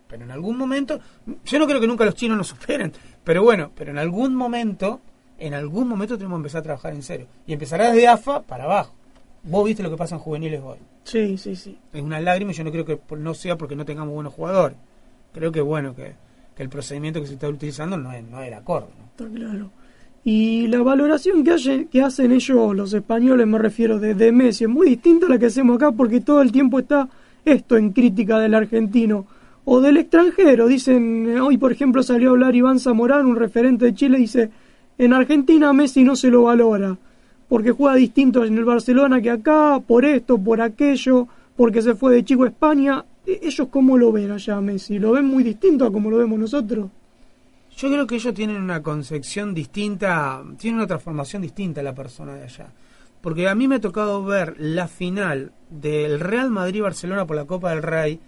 Pero 0.10 0.26
en 0.26 0.32
algún 0.32 0.58
momento, 0.58 1.00
yo 1.46 1.58
no 1.58 1.68
creo 1.68 1.80
que 1.80 1.88
nunca 1.88 2.04
los 2.04 2.16
chinos 2.16 2.38
nos 2.38 2.48
superen, 2.48 2.92
pero 3.24 3.44
bueno, 3.44 3.72
pero 3.74 3.92
en 3.92 3.98
algún 3.98 4.36
momento, 4.36 5.00
en 5.40 5.54
algún 5.54 5.88
momento 5.88 6.18
tenemos 6.18 6.36
que 6.36 6.40
empezar 6.40 6.60
a 6.60 6.64
trabajar 6.64 6.94
en 6.94 7.02
serio. 7.02 7.28
Y 7.48 7.54
empezará 7.54 7.94
desde 7.94 8.10
AFA 8.10 8.42
para 8.42 8.66
abajo. 8.66 8.94
Vos 9.44 9.64
viste 9.64 9.84
lo 9.84 9.90
que 9.90 9.96
pasa 9.96 10.16
en 10.16 10.20
juveniles 10.20 10.62
hoy. 10.62 10.80
Sí, 11.06 11.38
sí, 11.38 11.56
sí. 11.56 11.80
Es 11.94 12.02
una 12.02 12.20
lágrima 12.20 12.52
y 12.52 12.56
yo 12.56 12.66
no 12.66 12.74
creo 12.74 12.84
que 12.84 13.00
no 13.16 13.34
sea 13.34 13.58
porque 13.58 13.78
no 13.78 13.86
tengamos 13.86 14.14
buenos 14.14 14.34
jugadores. 14.34 14.76
Creo 15.32 15.54
que 15.54 15.62
bueno, 15.62 15.96
que, 15.96 16.14
que 16.58 16.64
el 16.64 16.68
procedimiento 16.68 17.22
que 17.22 17.28
se 17.28 17.36
está 17.36 17.48
utilizando 17.48 17.96
no 17.96 18.12
es, 18.12 18.22
no 18.22 18.42
es 18.42 18.50
el 18.50 18.56
acorde. 18.56 18.90
¿no? 19.00 19.06
Está 19.06 19.34
claro. 19.34 19.72
Y 20.28 20.66
la 20.68 20.82
valoración 20.82 21.44
que, 21.44 21.52
hace- 21.52 21.86
que 21.86 22.02
hacen 22.02 22.32
ellos, 22.32 22.76
los 22.76 22.92
españoles, 22.94 23.46
me 23.46 23.60
refiero, 23.60 24.00
de, 24.00 24.32
Messi, 24.32 24.64
es 24.64 24.70
muy 24.70 24.88
distinta 24.90 25.28
a 25.28 25.30
la 25.30 25.38
que 25.38 25.46
hacemos 25.46 25.76
acá 25.76 25.92
porque 25.92 26.20
todo 26.20 26.42
el 26.42 26.52
tiempo 26.52 26.80
está 26.80 27.08
esto 27.46 27.78
en 27.78 27.92
crítica 27.92 28.40
del 28.40 28.56
argentino 28.56 29.28
o 29.66 29.82
del 29.82 29.98
extranjero. 29.98 30.68
Dicen, 30.68 31.28
eh, 31.30 31.40
hoy 31.40 31.58
por 31.60 31.72
ejemplo 31.72 32.02
salió 32.02 32.30
a 32.30 32.32
hablar 32.32 32.56
Iván 32.56 32.80
Zamorán, 32.80 33.28
un 33.28 33.36
referente 33.36 33.86
de 33.86 33.94
Chile, 33.94 34.18
dice, 34.18 34.50
en 34.98 35.14
Argentina 35.14 35.72
Messi 35.74 36.04
no 36.04 36.16
se 36.16 36.30
lo 36.32 36.44
valora 36.44 36.98
porque 37.48 37.70
juega 37.72 37.96
distinto 37.96 38.44
en 38.44 38.58
el 38.58 38.66
Barcelona 38.66 39.22
que 39.22 39.30
acá, 39.30 39.80
por 39.86 40.04
esto, 40.06 40.40
por 40.40 40.60
aquello, 40.60 41.28
porque 41.56 41.84
se 41.84 41.94
fue 41.94 42.16
de 42.16 42.26
chico 42.26 42.44
a 42.46 42.48
España. 42.48 43.06
E- 43.28 43.42
¿Ellos 43.44 43.68
cómo 43.70 43.96
lo 44.00 44.12
ven 44.12 44.32
allá 44.32 44.60
Messi? 44.60 44.98
¿Lo 44.98 45.12
ven 45.12 45.26
muy 45.26 45.44
distinto 45.44 45.86
a 45.86 45.92
como 45.92 46.10
lo 46.10 46.18
vemos 46.18 46.40
nosotros? 46.40 46.90
Yo 47.78 47.90
creo 47.90 48.08
que 48.08 48.16
ellos 48.16 48.34
tienen 48.34 48.62
una 48.62 48.82
concepción 48.82 49.54
distinta, 49.54 50.42
tienen 50.58 50.78
una 50.78 50.88
transformación 50.88 51.42
distinta 51.42 51.82
a 51.82 51.84
la 51.84 51.94
persona 51.94 52.34
de 52.34 52.44
allá. 52.44 52.72
Porque 53.20 53.50
a 53.50 53.56
mí 53.56 53.68
me 53.68 53.76
ha 53.76 53.82
tocado 53.82 54.24
ver 54.24 54.56
la 54.60 54.88
final 54.88 55.52
del 55.70 56.22
Real 56.22 56.52
Madrid-Barcelona 56.52 57.26
por 57.26 57.36
la 57.36 57.44
Copa 57.44 57.72
del 57.72 57.84
Rey 57.84 58.22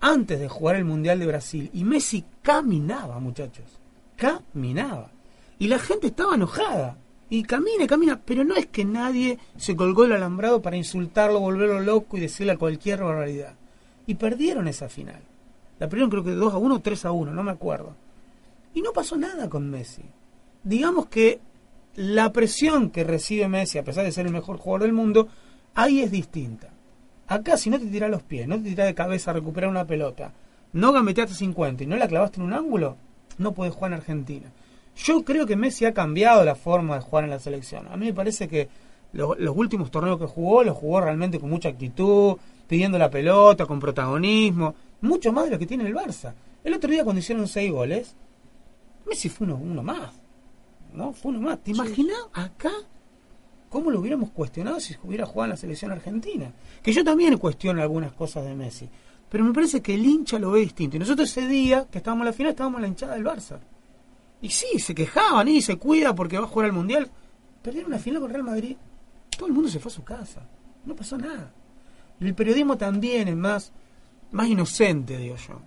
antes 0.00 0.38
de 0.38 0.50
jugar 0.50 0.76
el 0.76 0.84
Mundial 0.84 1.18
de 1.18 1.26
Brasil. 1.26 1.70
Y 1.72 1.84
Messi 1.84 2.24
caminaba, 2.42 3.18
muchachos. 3.20 3.64
Caminaba. 4.16 5.10
Y 5.58 5.68
la 5.68 5.78
gente 5.78 6.08
estaba 6.08 6.34
enojada. 6.34 6.98
Y 7.30 7.42
camina, 7.44 7.86
camina. 7.86 8.20
Pero 8.22 8.44
no 8.44 8.54
es 8.54 8.66
que 8.66 8.84
nadie 8.84 9.38
se 9.56 9.74
colgó 9.76 10.04
el 10.04 10.12
alambrado 10.12 10.60
para 10.60 10.76
insultarlo, 10.76 11.40
volverlo 11.40 11.80
loco 11.80 12.18
y 12.18 12.20
decirle 12.20 12.58
cualquier 12.58 13.02
barbaridad. 13.02 13.54
Y 14.06 14.16
perdieron 14.16 14.68
esa 14.68 14.90
final. 14.90 15.22
La 15.78 15.86
La 15.86 15.88
perdieron 15.88 16.10
creo 16.10 16.24
que 16.24 16.32
2 16.32 16.52
a 16.52 16.58
1 16.58 16.74
o 16.74 16.80
3 16.80 17.04
a 17.06 17.12
1, 17.12 17.32
no 17.32 17.42
me 17.42 17.50
acuerdo. 17.50 18.03
Y 18.74 18.82
no 18.82 18.92
pasó 18.92 19.16
nada 19.16 19.48
con 19.48 19.70
Messi. 19.70 20.02
Digamos 20.62 21.06
que 21.06 21.40
la 21.96 22.32
presión 22.32 22.90
que 22.90 23.04
recibe 23.04 23.48
Messi, 23.48 23.78
a 23.78 23.84
pesar 23.84 24.04
de 24.04 24.12
ser 24.12 24.26
el 24.26 24.32
mejor 24.32 24.58
jugador 24.58 24.82
del 24.82 24.92
mundo, 24.92 25.28
ahí 25.74 26.00
es 26.00 26.10
distinta. 26.10 26.70
Acá 27.26 27.56
si 27.56 27.70
no 27.70 27.78
te 27.78 27.86
tiras 27.86 28.10
los 28.10 28.22
pies, 28.22 28.46
no 28.46 28.56
te 28.56 28.68
tiras 28.70 28.86
de 28.86 28.94
cabeza 28.94 29.30
a 29.30 29.34
recuperar 29.34 29.70
una 29.70 29.86
pelota, 29.86 30.32
no 30.72 30.92
gambeteaste 30.92 31.34
50 31.34 31.84
y 31.84 31.86
no 31.86 31.96
la 31.96 32.08
clavaste 32.08 32.40
en 32.40 32.46
un 32.46 32.52
ángulo, 32.52 32.96
no 33.38 33.52
puedes 33.52 33.72
jugar 33.72 33.92
en 33.92 33.98
Argentina. 33.98 34.52
Yo 34.96 35.24
creo 35.24 35.46
que 35.46 35.56
Messi 35.56 35.84
ha 35.86 35.94
cambiado 35.94 36.44
la 36.44 36.54
forma 36.54 36.96
de 36.96 37.00
jugar 37.00 37.24
en 37.24 37.30
la 37.30 37.38
selección. 37.38 37.88
A 37.88 37.96
mí 37.96 38.06
me 38.06 38.14
parece 38.14 38.48
que 38.48 38.68
los, 39.12 39.36
últimos 39.56 39.90
torneos 39.90 40.18
que 40.18 40.26
jugó, 40.26 40.64
los 40.64 40.76
jugó 40.76 41.00
realmente 41.00 41.40
con 41.40 41.50
mucha 41.50 41.68
actitud, 41.68 42.36
pidiendo 42.66 42.98
la 42.98 43.10
pelota, 43.10 43.66
con 43.66 43.80
protagonismo, 43.80 44.74
mucho 45.00 45.32
más 45.32 45.44
de 45.44 45.52
lo 45.52 45.58
que 45.58 45.66
tiene 45.66 45.86
el 45.86 45.94
Barça. 45.94 46.34
El 46.62 46.74
otro 46.74 46.90
día 46.90 47.04
cuando 47.04 47.20
hicieron 47.20 47.46
seis 47.48 47.70
goles, 47.70 48.16
Messi 49.06 49.28
fue 49.28 49.46
uno, 49.46 49.56
uno 49.56 49.82
más. 49.82 50.12
¿No? 50.92 51.12
Fue 51.12 51.32
uno 51.32 51.40
más. 51.40 51.58
¿Te 51.62 51.72
imaginas 51.72 52.18
acá 52.32 52.72
cómo 53.68 53.90
lo 53.90 54.00
hubiéramos 54.00 54.30
cuestionado 54.30 54.78
si 54.78 54.96
hubiera 55.02 55.26
jugado 55.26 55.46
en 55.46 55.50
la 55.50 55.56
selección 55.56 55.90
argentina? 55.90 56.52
Que 56.82 56.92
yo 56.92 57.04
también 57.04 57.36
cuestiono 57.38 57.82
algunas 57.82 58.12
cosas 58.12 58.44
de 58.44 58.54
Messi. 58.54 58.88
Pero 59.28 59.44
me 59.44 59.52
parece 59.52 59.82
que 59.82 59.94
el 59.94 60.04
hincha 60.04 60.38
lo 60.38 60.52
ve 60.52 60.60
distinto. 60.60 60.96
Y 60.96 61.00
nosotros 61.00 61.28
ese 61.28 61.48
día 61.48 61.86
que 61.90 61.98
estábamos 61.98 62.22
en 62.22 62.26
la 62.26 62.32
final 62.32 62.50
estábamos 62.50 62.78
en 62.78 62.82
la 62.82 62.88
hinchada 62.88 63.14
del 63.14 63.24
Barça. 63.24 63.58
Y 64.40 64.50
sí, 64.50 64.78
se 64.78 64.94
quejaban 64.94 65.48
y 65.48 65.60
se 65.62 65.76
cuida 65.76 66.14
porque 66.14 66.38
va 66.38 66.44
a 66.44 66.48
jugar 66.48 66.66
al 66.66 66.72
Mundial. 66.72 67.10
Perdieron 67.62 67.90
una 67.90 67.98
final 67.98 68.20
con 68.20 68.30
Real 68.30 68.44
Madrid. 68.44 68.76
Todo 69.36 69.48
el 69.48 69.54
mundo 69.54 69.68
se 69.68 69.80
fue 69.80 69.90
a 69.90 69.94
su 69.94 70.04
casa. 70.04 70.46
No 70.84 70.94
pasó 70.94 71.18
nada. 71.18 71.52
Y 72.20 72.26
el 72.26 72.34
periodismo 72.34 72.76
también 72.76 73.26
es 73.26 73.36
más, 73.36 73.72
más 74.30 74.46
inocente, 74.48 75.16
digo 75.16 75.36
yo. 75.36 75.60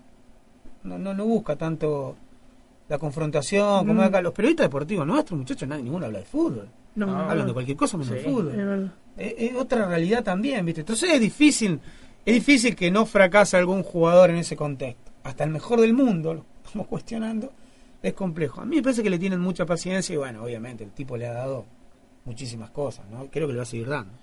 No, 0.83 0.97
no, 0.97 1.13
no 1.13 1.25
busca 1.25 1.55
tanto 1.55 2.15
la 2.89 2.97
confrontación 2.97 3.79
como 3.87 4.01
Mm. 4.01 4.05
acá. 4.05 4.21
Los 4.21 4.33
periodistas 4.33 4.65
deportivos 4.67 5.05
nuestros, 5.05 5.37
muchachos, 5.37 5.67
nadie 5.67 5.83
ninguno 5.83 6.05
habla 6.05 6.19
de 6.19 6.25
fútbol. 6.25 6.67
No, 6.95 7.15
Hablan 7.15 7.45
de 7.47 7.53
cualquier 7.53 7.77
cosa 7.77 7.97
menos 7.97 8.13
Sí. 8.13 8.19
de 8.19 8.21
fútbol. 8.23 8.91
es 9.17 9.55
otra 9.55 9.87
realidad 9.87 10.23
también, 10.23 10.65
¿viste? 10.65 10.81
Entonces 10.81 11.09
es 11.11 11.19
difícil, 11.19 11.79
es 12.25 12.33
difícil 12.35 12.75
que 12.75 12.89
no 12.91 13.05
fracase 13.05 13.57
algún 13.57 13.83
jugador 13.83 14.29
en 14.29 14.37
ese 14.37 14.55
contexto. 14.55 15.11
Hasta 15.23 15.43
el 15.43 15.49
mejor 15.49 15.81
del 15.81 15.93
mundo, 15.93 16.33
lo 16.35 16.45
estamos 16.65 16.87
cuestionando, 16.89 17.51
es 18.01 18.13
complejo. 18.13 18.61
A 18.61 18.65
mí 18.65 18.75
me 18.77 18.83
parece 18.83 19.01
que 19.03 19.09
le 19.09 19.17
tienen 19.19 19.39
mucha 19.39 19.65
paciencia 19.65 20.13
y 20.13 20.17
bueno, 20.17 20.43
obviamente 20.43 20.83
el 20.83 20.91
tipo 20.91 21.17
le 21.17 21.27
ha 21.27 21.33
dado 21.33 21.65
muchísimas 22.25 22.69
cosas, 22.71 23.05
¿no? 23.09 23.27
Creo 23.31 23.47
que 23.47 23.53
le 23.53 23.57
va 23.57 23.63
a 23.63 23.65
seguir 23.65 23.87
dando. 23.89 24.13